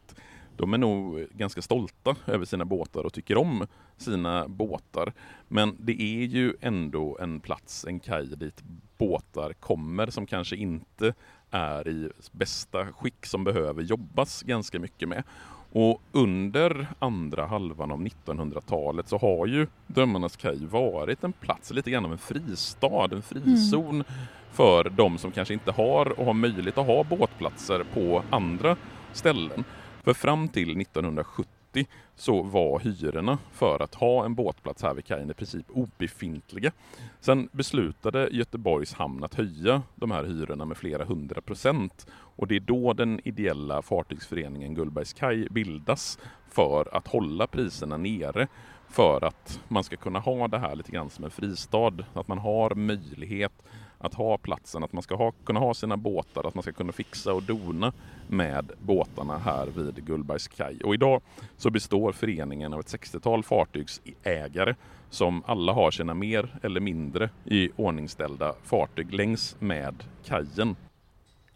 de 0.57 0.73
är 0.73 0.77
nog 0.77 1.27
ganska 1.31 1.61
stolta 1.61 2.15
över 2.25 2.45
sina 2.45 2.65
båtar 2.65 3.03
och 3.03 3.13
tycker 3.13 3.37
om 3.37 3.67
sina 3.97 4.47
båtar. 4.47 5.13
Men 5.47 5.75
det 5.79 6.01
är 6.01 6.25
ju 6.25 6.53
ändå 6.61 7.17
en 7.21 7.39
plats, 7.39 7.85
en 7.87 7.99
kaj 7.99 8.27
dit 8.27 8.63
båtar 8.97 9.53
kommer 9.53 10.07
som 10.07 10.25
kanske 10.25 10.55
inte 10.55 11.13
är 11.51 11.87
i 11.87 12.09
bästa 12.31 12.85
skick 12.85 13.25
som 13.25 13.43
behöver 13.43 13.83
jobbas 13.83 14.43
ganska 14.43 14.79
mycket 14.79 15.09
med. 15.09 15.23
Och 15.71 16.01
under 16.11 16.87
andra 16.99 17.45
halvan 17.45 17.91
av 17.91 18.01
1900-talet 18.01 19.07
så 19.07 19.17
har 19.17 19.47
ju 19.47 19.67
Drömmarnas 19.87 20.35
kaj 20.35 20.65
varit 20.65 21.23
en 21.23 21.33
plats, 21.33 21.71
lite 21.71 21.91
grann 21.91 22.05
av 22.05 22.11
en 22.11 22.17
fristad, 22.17 23.09
en 23.11 23.21
frizon 23.21 23.95
mm. 23.95 24.05
för 24.51 24.89
de 24.89 25.17
som 25.17 25.31
kanske 25.31 25.53
inte 25.53 25.71
har 25.71 26.19
och 26.19 26.25
har 26.25 26.33
möjlighet 26.33 26.77
att 26.77 26.87
ha 26.87 27.03
båtplatser 27.03 27.85
på 27.93 28.23
andra 28.29 28.75
ställen. 29.13 29.63
För 30.07 30.13
fram 30.13 30.47
till 30.47 30.81
1970 30.81 31.87
så 32.15 32.43
var 32.43 32.79
hyrorna 32.79 33.37
för 33.51 33.83
att 33.83 33.95
ha 33.95 34.25
en 34.25 34.35
båtplats 34.35 34.83
här 34.83 34.93
vid 34.93 35.05
kajen 35.05 35.31
i 35.31 35.33
princip 35.33 35.65
obefintliga. 35.69 36.71
Sen 37.19 37.49
beslutade 37.51 38.29
Göteborgs 38.31 38.93
hamn 38.93 39.23
att 39.23 39.33
höja 39.33 39.81
de 39.95 40.11
här 40.11 40.23
hyrorna 40.23 40.65
med 40.65 40.77
flera 40.77 41.05
hundra 41.05 41.41
procent 41.41 42.07
och 42.11 42.47
det 42.47 42.55
är 42.55 42.59
då 42.59 42.93
den 42.93 43.21
ideella 43.23 43.81
fartygsföreningen 43.81 44.75
Gullbergs 44.75 45.13
kaj 45.13 45.47
bildas 45.49 46.19
för 46.49 46.95
att 46.95 47.07
hålla 47.07 47.47
priserna 47.47 47.97
nere 47.97 48.47
för 48.89 49.23
att 49.23 49.61
man 49.67 49.83
ska 49.83 49.95
kunna 49.95 50.19
ha 50.19 50.47
det 50.47 50.59
här 50.59 50.75
lite 50.75 50.91
grann 50.91 51.09
som 51.09 51.25
en 51.25 51.31
fristad, 51.31 51.93
att 52.13 52.27
man 52.27 52.37
har 52.37 52.75
möjlighet 52.75 53.63
att 53.99 54.13
ha 54.13 54.37
platsen, 54.37 54.83
att 54.83 54.93
man 54.93 55.03
ska 55.03 55.15
ha, 55.15 55.31
kunna 55.31 55.59
ha 55.59 55.73
sina 55.73 55.97
båtar, 55.97 56.47
att 56.47 56.55
man 56.55 56.61
ska 56.61 56.71
kunna 56.71 56.91
fixa 56.91 57.33
och 57.33 57.43
dona 57.43 57.93
med 58.27 58.71
båtarna 58.79 59.37
här 59.37 59.67
vid 59.67 60.05
Gullbergs 60.05 60.47
kaj. 60.47 60.79
Och 60.83 60.93
idag 60.93 61.21
så 61.57 61.69
består 61.69 62.11
föreningen 62.11 62.73
av 62.73 62.79
ett 62.79 62.93
60-tal 62.93 63.43
fartygsägare 63.43 64.75
som 65.09 65.43
alla 65.45 65.73
har 65.73 65.91
sina 65.91 66.13
mer 66.13 66.59
eller 66.63 66.79
mindre 66.79 67.29
i 67.45 67.69
ordningställda 67.75 68.53
fartyg 68.63 69.13
längs 69.13 69.55
med 69.59 70.03
kajen. 70.25 70.75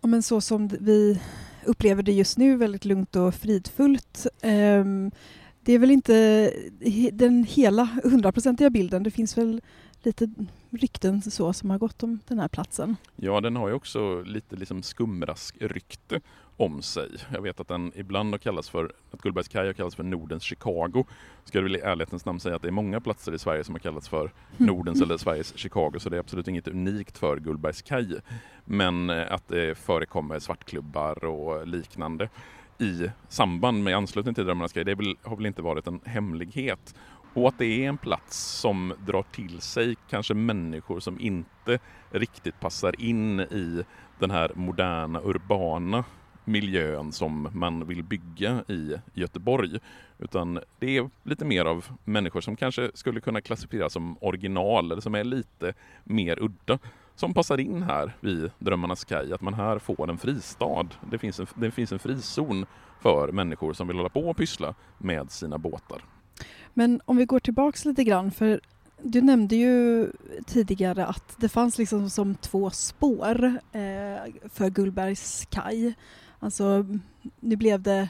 Ja, 0.02 0.08
men 0.08 0.24
så 0.24 0.42
som 0.42 0.68
vi 0.68 1.22
upplever 1.66 2.04
det 2.04 2.12
just 2.12 2.38
nu, 2.38 2.56
väldigt 2.56 2.86
lugnt 2.86 3.16
och 3.16 3.36
fridfullt. 3.36 4.28
Ehm, 4.42 5.12
det 5.64 5.74
är 5.74 5.80
väl 5.80 5.92
inte 5.92 6.52
den 7.12 7.44
hela 7.44 7.90
hundraprocentiga 8.04 8.70
bilden. 8.70 9.04
Det 9.04 9.12
finns 9.12 9.38
väl 9.38 9.62
lite 10.06 10.30
rykten 10.70 11.22
så 11.22 11.54
som 11.54 11.70
har 11.70 11.78
gått 11.78 12.04
om 12.04 12.20
den 12.28 12.40
här 12.40 12.48
platsen. 12.48 12.96
Ja, 13.16 13.42
den 13.42 13.56
har 13.56 13.68
ju 13.68 13.74
också 13.74 14.22
lite 14.22 14.56
liksom 14.56 14.84
skumrask-rykte 14.84 16.22
om 16.58 16.82
sig. 16.82 17.10
Jag 17.34 17.42
vet 17.42 17.60
att 17.60 17.68
den 17.68 17.92
ibland 17.96 18.34
har 18.34 18.38
kallats 18.38 18.70
för, 18.70 18.92
att 19.12 19.22
Gullbergs 19.22 19.48
kaj 19.48 19.66
har 19.66 19.74
kallats 19.74 19.96
för 19.96 20.04
Nordens 20.04 20.44
Chicago. 20.44 21.06
Ska 21.46 21.58
jag 21.58 21.64
väl 21.64 21.76
i 21.76 21.80
ärlighetens 21.80 22.26
namn 22.26 22.40
säga 22.40 22.56
att 22.56 22.62
det 22.62 22.68
är 22.68 22.72
många 22.72 23.02
platser 23.02 23.34
i 23.34 23.40
Sverige 23.40 23.64
som 23.64 23.76
har 23.76 23.80
kallats 23.80 24.10
för 24.10 24.32
Nordens 24.58 25.02
eller 25.02 25.18
Sveriges 25.18 25.58
Chicago, 25.58 26.00
så 26.00 26.10
det 26.10 26.16
är 26.16 26.20
absolut 26.20 26.48
inget 26.48 26.68
unikt 26.68 27.18
för 27.18 27.38
Gullbergs 27.38 27.82
kaj. 27.82 28.16
Men 28.66 29.10
eh, 29.10 29.32
att 29.32 29.48
det 29.48 29.78
förekommer 29.78 30.40
svartklubbar 30.40 31.26
och 31.26 31.68
liknande 31.68 32.30
i 32.82 33.10
samband 33.30 33.84
med 33.84 33.96
anslutning 33.96 34.36
till 34.36 34.46
Drömmarnas 34.46 34.74
kaj, 34.74 34.84
det 34.84 34.96
väl, 34.96 35.16
har 35.24 35.36
väl 35.36 35.46
inte 35.46 35.62
varit 35.62 35.88
en 35.88 36.00
hemlighet. 36.06 36.96
Och 37.34 37.48
att 37.48 37.58
det 37.58 37.66
är 37.66 37.90
en 37.90 37.98
plats 37.98 38.38
som 38.38 38.94
drar 39.06 39.24
till 39.24 39.62
sig 39.62 39.96
kanske 40.10 40.34
människor 40.34 41.00
som 41.00 41.20
inte 41.20 41.80
riktigt 42.10 42.60
passar 42.60 43.02
in 43.02 43.40
i 43.40 43.84
den 44.20 44.32
här 44.32 44.52
moderna 44.56 45.22
urbana 45.24 46.04
miljön 46.46 47.12
som 47.12 47.50
man 47.54 47.88
vill 47.88 48.04
bygga 48.04 48.64
i 48.68 48.96
Göteborg. 49.14 49.80
Utan 50.20 50.60
det 50.80 50.98
är 50.98 51.10
lite 51.24 51.46
mer 51.46 51.66
av 51.66 51.86
människor 52.04 52.42
som 52.42 52.56
kanske 52.56 52.92
skulle 52.94 53.22
kunna 53.22 53.42
klassificeras 53.42 53.94
som 53.94 54.18
original 54.22 54.92
eller 54.92 55.02
som 55.02 55.16
är 55.16 55.24
lite 55.24 55.74
mer 56.04 56.44
udda 56.44 56.80
som 57.16 57.34
passar 57.34 57.60
in 57.60 57.84
här 57.84 58.16
vid 58.20 58.52
Drömmarnas 58.60 59.06
kaj. 59.06 59.34
Att 59.34 59.42
man 59.42 59.54
här 59.54 59.80
får 59.80 60.10
en 60.10 60.18
fristad. 60.18 60.88
Det 61.12 61.18
finns 61.18 61.40
en, 61.40 61.48
det 61.56 61.72
finns 61.72 61.92
en 61.92 62.00
frizon 62.00 62.66
för 63.00 63.32
människor 63.32 63.74
som 63.74 63.88
vill 63.88 63.98
hålla 63.98 64.10
på 64.10 64.30
och 64.30 64.38
pyssla 64.38 64.76
med 64.98 65.32
sina 65.32 65.58
båtar. 65.58 66.02
Men 66.74 67.02
om 67.06 67.18
vi 67.18 67.26
går 67.26 67.40
tillbaks 67.40 67.86
lite 67.86 68.04
grann, 68.04 68.32
för 68.32 68.62
du 69.04 69.22
nämnde 69.22 69.56
ju 69.56 70.08
tidigare 70.46 71.06
att 71.06 71.36
det 71.38 71.50
fanns 71.50 71.78
liksom 71.78 72.10
som 72.10 72.36
två 72.36 72.70
spår 72.70 73.46
eh, 73.72 74.32
för 74.54 74.70
Gullbergs 74.70 75.48
kaj. 75.50 75.94
Alltså, 76.40 76.86
nu 77.40 77.56
blev 77.56 77.82
det 77.82 78.10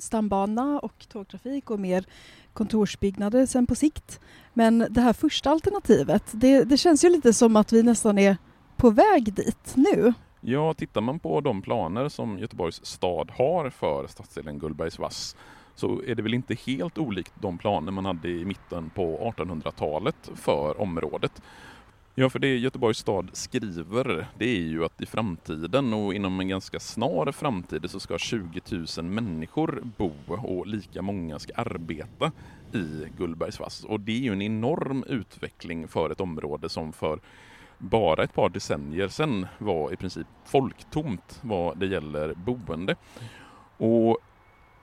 stambana 0.00 0.78
och 0.78 1.06
tågtrafik 1.08 1.70
och 1.70 1.80
mer 1.80 2.04
kontorsbyggnader 2.52 3.46
sen 3.46 3.66
på 3.66 3.74
sikt. 3.74 4.20
Men 4.54 4.86
det 4.90 5.00
här 5.00 5.12
första 5.12 5.50
alternativet, 5.50 6.24
det, 6.32 6.64
det 6.64 6.76
känns 6.76 7.04
ju 7.04 7.08
lite 7.08 7.32
som 7.32 7.56
att 7.56 7.72
vi 7.72 7.82
nästan 7.82 8.18
är 8.18 8.36
på 8.76 8.90
väg 8.90 9.32
dit 9.34 9.72
nu. 9.74 10.12
Ja, 10.40 10.74
tittar 10.74 11.00
man 11.00 11.18
på 11.18 11.40
de 11.40 11.62
planer 11.62 12.08
som 12.08 12.38
Göteborgs 12.38 12.84
stad 12.86 13.30
har 13.30 13.70
för 13.70 14.06
stadsdelen 14.06 14.58
Gullbergs 14.58 14.98
vass 14.98 15.36
så 15.80 16.02
är 16.06 16.14
det 16.14 16.22
väl 16.22 16.34
inte 16.34 16.54
helt 16.54 16.98
olikt 16.98 17.32
de 17.40 17.58
planer 17.58 17.92
man 17.92 18.04
hade 18.04 18.28
i 18.28 18.44
mitten 18.44 18.90
på 18.90 19.32
1800-talet 19.36 20.30
för 20.34 20.80
området. 20.80 21.42
Ja, 22.14 22.30
för 22.30 22.38
det 22.38 22.56
Göteborgs 22.58 22.98
stad 22.98 23.30
skriver, 23.32 24.26
det 24.38 24.44
är 24.44 24.62
ju 24.62 24.84
att 24.84 25.00
i 25.00 25.06
framtiden 25.06 25.94
och 25.94 26.14
inom 26.14 26.40
en 26.40 26.48
ganska 26.48 26.80
snar 26.80 27.32
framtid 27.32 27.90
så 27.90 28.00
ska 28.00 28.18
20 28.18 28.60
000 28.98 29.04
människor 29.04 29.82
bo 29.96 30.12
och 30.26 30.66
lika 30.66 31.02
många 31.02 31.38
ska 31.38 31.52
arbeta 31.54 32.32
i 32.72 33.06
Gullbergsvass. 33.18 33.84
Och 33.84 34.00
det 34.00 34.12
är 34.12 34.20
ju 34.20 34.32
en 34.32 34.42
enorm 34.42 35.04
utveckling 35.08 35.88
för 35.88 36.10
ett 36.10 36.20
område 36.20 36.68
som 36.68 36.92
för 36.92 37.20
bara 37.78 38.24
ett 38.24 38.34
par 38.34 38.48
decennier 38.48 39.08
sedan 39.08 39.46
var 39.58 39.92
i 39.92 39.96
princip 39.96 40.26
folktomt 40.44 41.40
vad 41.42 41.78
det 41.78 41.86
gäller 41.86 42.34
boende. 42.34 42.96
Och 43.76 44.18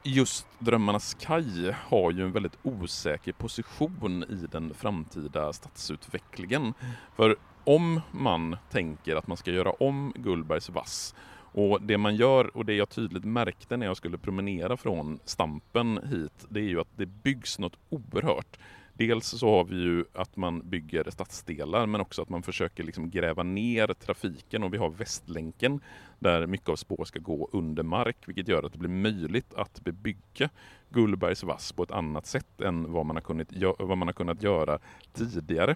just 0.08 0.48
Drömmarnas 0.60 1.14
kaj 1.14 1.72
har 1.72 2.12
ju 2.12 2.24
en 2.24 2.32
väldigt 2.32 2.58
osäker 2.64 3.32
position 3.34 4.24
i 4.24 4.48
den 4.52 4.74
framtida 4.74 5.54
stadsutvecklingen. 5.54 6.74
För 7.16 7.36
om 7.64 8.02
man 8.12 8.58
tänker 8.72 9.16
att 9.16 9.28
man 9.28 9.38
ska 9.38 9.52
göra 9.52 9.72
om 9.72 10.14
Gullbergs 10.16 10.70
vass 10.70 11.16
och 11.52 11.82
det 11.82 11.98
man 11.98 12.16
gör 12.16 12.58
och 12.58 12.66
det 12.66 12.74
jag 12.74 12.90
tydligt 12.90 13.26
märkte 13.26 13.78
när 13.78 13.86
jag 13.86 13.98
skulle 13.98 14.18
promenera 14.18 14.78
från 14.78 15.20
Stampen 15.26 16.00
hit, 16.04 16.46
det 16.50 16.60
är 16.60 16.64
ju 16.64 16.82
att 16.82 16.98
det 16.98 17.06
byggs 17.06 17.60
något 17.60 17.78
oerhört. 17.90 18.58
Dels 18.98 19.28
så 19.28 19.50
har 19.50 19.64
vi 19.64 19.76
ju 19.76 20.06
att 20.14 20.38
man 20.38 20.70
bygger 20.70 21.10
stadsdelar 21.10 21.86
men 21.86 22.02
också 22.02 22.22
att 22.22 22.30
man 22.30 22.44
försöker 22.44 22.84
liksom 22.84 23.10
gräva 23.10 23.44
ner 23.44 23.88
trafiken 23.88 24.64
och 24.64 24.74
vi 24.74 24.78
har 24.78 24.90
Västlänken 24.90 25.80
där 26.20 26.48
mycket 26.48 26.70
av 26.70 26.76
spår 26.76 27.06
ska 27.06 27.20
gå 27.20 27.50
under 27.52 27.84
mark 27.84 28.18
vilket 28.26 28.48
gör 28.48 28.64
att 28.64 28.72
det 28.72 28.80
blir 28.80 28.90
möjligt 28.90 29.54
att 29.54 29.82
bebygga 29.82 30.50
Gullbergs 30.90 31.44
vass 31.44 31.72
på 31.72 31.84
ett 31.84 31.92
annat 31.92 32.26
sätt 32.26 32.62
än 32.62 32.92
vad 32.92 33.06
man 33.06 33.16
har 33.16 33.22
kunnat, 33.22 33.48
vad 33.80 33.98
man 33.98 34.08
har 34.08 34.14
kunnat 34.14 34.44
göra 34.44 34.80
tidigare. 35.14 35.76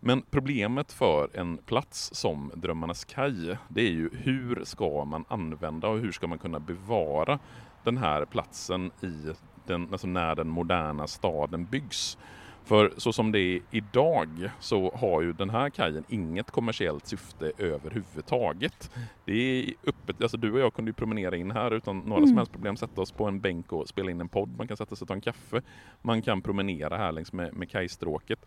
Men 0.00 0.22
problemet 0.30 0.92
för 0.92 1.36
en 1.36 1.58
plats 1.58 2.10
som 2.14 2.52
Drömmarnas 2.54 3.04
kaj, 3.04 3.56
det 3.68 3.80
är 3.80 3.90
ju 3.90 4.10
hur 4.12 4.64
ska 4.64 5.04
man 5.04 5.24
använda 5.28 5.88
och 5.88 5.98
hur 5.98 6.12
ska 6.12 6.26
man 6.26 6.38
kunna 6.38 6.60
bevara 6.60 7.38
den 7.84 7.98
här 7.98 8.24
platsen 8.24 8.90
i 9.00 9.32
den, 9.66 9.88
alltså 9.92 10.06
när 10.06 10.34
den 10.34 10.48
moderna 10.48 11.06
staden 11.06 11.64
byggs. 11.64 12.18
För 12.64 12.92
så 12.96 13.12
som 13.12 13.32
det 13.32 13.38
är 13.38 13.60
idag 13.70 14.50
så 14.60 14.92
har 14.94 15.22
ju 15.22 15.32
den 15.32 15.50
här 15.50 15.70
kajen 15.70 16.04
inget 16.08 16.50
kommersiellt 16.50 17.06
syfte 17.06 17.52
överhuvudtaget. 17.58 18.90
Det 19.24 19.32
är 19.32 19.74
öppet, 19.86 20.22
alltså 20.22 20.36
du 20.36 20.52
och 20.52 20.60
jag 20.60 20.74
kunde 20.74 20.88
ju 20.88 20.92
promenera 20.92 21.36
in 21.36 21.50
här 21.50 21.70
utan 21.70 21.98
några 21.98 22.16
mm. 22.16 22.28
som 22.28 22.36
helst 22.36 22.52
problem, 22.52 22.76
sätta 22.76 23.00
oss 23.00 23.12
på 23.12 23.24
en 23.24 23.40
bänk 23.40 23.72
och 23.72 23.88
spela 23.88 24.10
in 24.10 24.20
en 24.20 24.28
podd. 24.28 24.50
Man 24.58 24.68
kan 24.68 24.76
sätta 24.76 24.96
sig 24.96 25.04
och 25.04 25.08
ta 25.08 25.14
en 25.14 25.20
kaffe. 25.20 25.62
Man 26.02 26.22
kan 26.22 26.42
promenera 26.42 26.96
här 26.96 27.12
längs 27.12 27.32
med, 27.32 27.54
med 27.54 27.70
kajstråket. 27.70 28.46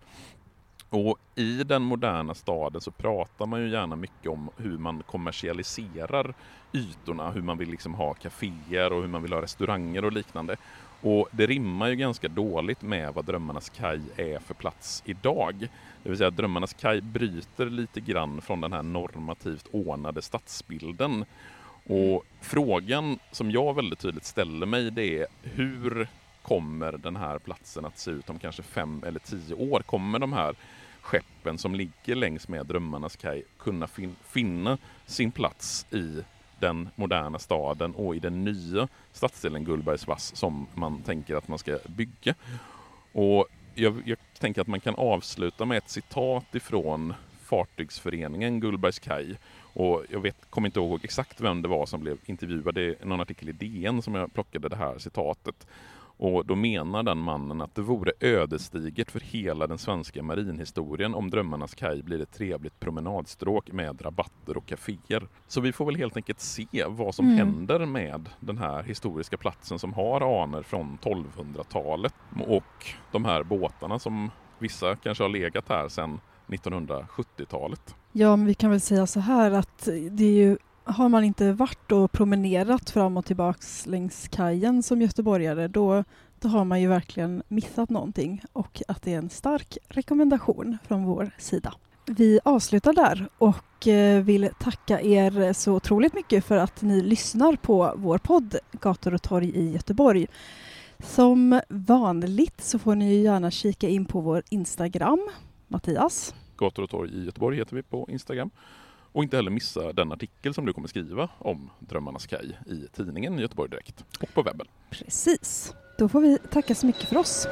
Och 0.89 1.17
i 1.35 1.63
den 1.63 1.81
moderna 1.81 2.33
staden 2.33 2.81
så 2.81 2.91
pratar 2.91 3.45
man 3.45 3.61
ju 3.61 3.69
gärna 3.69 3.95
mycket 3.95 4.31
om 4.31 4.49
hur 4.57 4.77
man 4.77 5.03
kommersialiserar 5.03 6.33
ytorna, 6.73 7.31
hur 7.31 7.41
man 7.41 7.57
vill 7.57 7.69
liksom 7.69 7.93
ha 7.93 8.13
kaféer 8.13 8.93
och 8.93 9.01
hur 9.01 9.07
man 9.07 9.21
vill 9.21 9.33
ha 9.33 9.41
restauranger 9.41 10.05
och 10.05 10.11
liknande. 10.11 10.55
Och 11.05 11.27
det 11.31 11.45
rimmar 11.45 11.87
ju 11.87 11.95
ganska 11.95 12.27
dåligt 12.27 12.81
med 12.81 13.13
vad 13.13 13.25
Drömmarnas 13.25 13.69
kaj 13.69 14.01
är 14.15 14.39
för 14.39 14.53
plats 14.53 15.03
idag. 15.05 15.67
Det 16.03 16.09
vill 16.09 16.17
säga 16.17 16.27
att 16.27 16.37
Drömmarnas 16.37 16.73
kaj 16.73 17.01
bryter 17.01 17.65
lite 17.65 18.01
grann 18.01 18.41
från 18.41 18.61
den 18.61 18.73
här 18.73 18.83
normativt 18.83 19.67
ordnade 19.71 20.21
stadsbilden. 20.21 21.25
Och 21.83 22.25
frågan 22.41 23.19
som 23.31 23.51
jag 23.51 23.73
väldigt 23.73 23.99
tydligt 23.99 24.25
ställer 24.25 24.65
mig 24.65 24.91
det 24.91 25.19
är 25.19 25.27
hur 25.41 26.07
kommer 26.41 26.91
den 26.91 27.15
här 27.15 27.39
platsen 27.39 27.85
att 27.85 27.99
se 27.99 28.11
ut 28.11 28.29
om 28.29 28.39
kanske 28.39 28.63
fem 28.63 29.03
eller 29.05 29.19
tio 29.19 29.55
år? 29.55 29.79
Kommer 29.79 30.19
de 30.19 30.33
här 30.33 30.55
skeppen 31.01 31.57
som 31.57 31.75
ligger 31.75 32.15
längs 32.15 32.47
med 32.47 32.65
Drömmarnas 32.65 33.15
kaj 33.15 33.43
kunna 33.57 33.87
fin 33.87 34.15
finna 34.23 34.77
sin 35.05 35.31
plats 35.31 35.85
i 35.91 36.23
den 36.59 36.89
moderna 36.95 37.39
staden 37.39 37.95
och 37.95 38.15
i 38.15 38.19
den 38.19 38.43
nya 38.43 38.87
stadsdelen 39.11 39.63
Gullbergsvass 39.63 40.35
som 40.35 40.67
man 40.73 41.01
tänker 41.01 41.35
att 41.35 41.47
man 41.47 41.59
ska 41.59 41.77
bygga. 41.87 42.35
Och 43.11 43.47
jag, 43.75 44.01
jag 44.05 44.17
tänker 44.39 44.61
att 44.61 44.67
man 44.67 44.79
kan 44.79 44.95
avsluta 44.95 45.65
med 45.65 45.77
ett 45.77 45.89
citat 45.89 46.55
ifrån 46.55 47.13
fartygsföreningen 47.45 48.59
Gullbergs 48.59 48.99
kaj. 48.99 49.37
Och 49.73 50.03
jag 50.09 50.19
vet, 50.19 50.49
kommer 50.49 50.67
inte 50.67 50.79
ihåg 50.79 50.99
exakt 51.03 51.41
vem 51.41 51.61
det 51.61 51.67
var 51.67 51.85
som 51.85 52.01
blev 52.01 52.17
intervjuad. 52.25 52.75
Det 52.75 52.81
är 52.81 53.05
någon 53.05 53.21
artikel 53.21 53.49
i 53.49 53.51
DN 53.51 54.01
som 54.01 54.15
jag 54.15 54.33
plockade 54.33 54.69
det 54.69 54.75
här 54.75 54.97
citatet. 54.97 55.67
Och 56.17 56.45
då 56.45 56.55
menar 56.55 57.03
den 57.03 57.17
mannen 57.17 57.61
att 57.61 57.75
det 57.75 57.81
vore 57.81 58.11
ödesdigert 58.19 59.11
för 59.11 59.19
hela 59.19 59.67
den 59.67 59.77
svenska 59.77 60.23
marinhistorien 60.23 61.15
om 61.15 61.29
Drömmarnas 61.29 61.75
kaj 61.75 62.03
blir 62.03 62.21
ett 62.21 62.33
trevligt 62.33 62.79
promenadstråk 62.79 63.71
med 63.71 64.05
rabatter 64.05 64.57
och 64.57 64.65
kaféer. 64.65 65.27
Så 65.47 65.61
vi 65.61 65.71
får 65.71 65.85
väl 65.85 65.95
helt 65.95 66.17
enkelt 66.17 66.39
se 66.39 66.85
vad 66.87 67.15
som 67.15 67.25
mm. 67.25 67.37
händer 67.37 67.85
med 67.85 68.29
den 68.39 68.57
här 68.57 68.83
historiska 68.83 69.37
platsen 69.37 69.79
som 69.79 69.93
har 69.93 70.43
anor 70.43 70.61
från 70.61 70.97
1200-talet 71.01 72.13
och 72.47 72.85
de 73.11 73.25
här 73.25 73.43
båtarna 73.43 73.99
som 73.99 74.31
vissa 74.59 74.95
kanske 74.95 75.23
har 75.23 75.29
legat 75.29 75.69
här 75.69 75.87
sedan 75.87 76.19
1970-talet. 76.47 77.95
Ja, 78.11 78.35
men 78.35 78.45
vi 78.45 78.53
kan 78.53 78.71
väl 78.71 78.81
säga 78.81 79.07
så 79.07 79.19
här 79.19 79.51
att 79.51 79.89
det 80.11 80.23
är 80.23 80.47
ju 80.47 80.57
har 80.85 81.09
man 81.09 81.23
inte 81.23 81.51
varit 81.51 81.91
och 81.91 82.11
promenerat 82.11 82.89
fram 82.89 83.17
och 83.17 83.25
tillbaks 83.25 83.85
längs 83.85 84.27
kajen 84.27 84.83
som 84.83 85.01
göteborgare 85.01 85.67
då, 85.67 86.03
då 86.39 86.47
har 86.47 86.65
man 86.65 86.81
ju 86.81 86.87
verkligen 86.87 87.43
missat 87.47 87.89
någonting 87.89 88.41
och 88.53 88.81
att 88.87 89.01
det 89.01 89.13
är 89.13 89.17
en 89.17 89.29
stark 89.29 89.77
rekommendation 89.87 90.77
från 90.87 91.05
vår 91.05 91.31
sida. 91.37 91.73
Vi 92.05 92.39
avslutar 92.43 92.93
där 92.93 93.27
och 93.37 93.87
eh, 93.87 94.23
vill 94.23 94.49
tacka 94.59 95.01
er 95.01 95.53
så 95.53 95.73
otroligt 95.73 96.13
mycket 96.13 96.45
för 96.45 96.57
att 96.57 96.81
ni 96.81 97.01
lyssnar 97.01 97.55
på 97.55 97.93
vår 97.95 98.17
podd 98.17 98.55
Gator 98.71 99.13
och 99.13 99.21
torg 99.21 99.51
i 99.55 99.71
Göteborg. 99.71 100.27
Som 100.99 101.61
vanligt 101.69 102.61
så 102.61 102.79
får 102.79 102.95
ni 102.95 103.15
gärna 103.15 103.51
kika 103.51 103.89
in 103.89 104.05
på 104.05 104.21
vår 104.21 104.43
Instagram. 104.49 105.29
Mattias? 105.67 106.35
Gator 106.57 106.83
och 106.83 106.89
torg 106.89 107.11
i 107.11 107.25
Göteborg 107.25 107.57
heter 107.57 107.75
vi 107.75 107.83
på 107.83 108.07
Instagram. 108.09 108.51
Och 109.15 109.23
inte 109.23 109.35
heller 109.35 109.51
missa 109.51 109.93
den 109.93 110.11
artikel 110.11 110.53
som 110.53 110.65
du 110.65 110.73
kommer 110.73 110.87
skriva 110.87 111.29
om 111.39 111.69
Drömmarnas 111.79 112.27
kaj 112.27 112.59
i 112.65 112.87
tidningen 112.95 113.39
Göteborg 113.39 113.69
Direkt 113.69 114.05
och 114.19 114.33
på 114.33 114.41
webben. 114.41 114.67
Precis. 114.89 115.73
Då 115.97 116.09
får 116.09 116.21
vi 116.21 116.37
tacka 116.51 116.75
så 116.75 116.85
mycket 116.85 117.09
för 117.09 117.17
oss. 117.17 117.47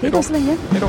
Hej 0.00 0.10
då 0.10 0.22
så 0.22 0.32
länge. 0.32 0.56
Hej 0.70 0.80
då. 0.80 0.88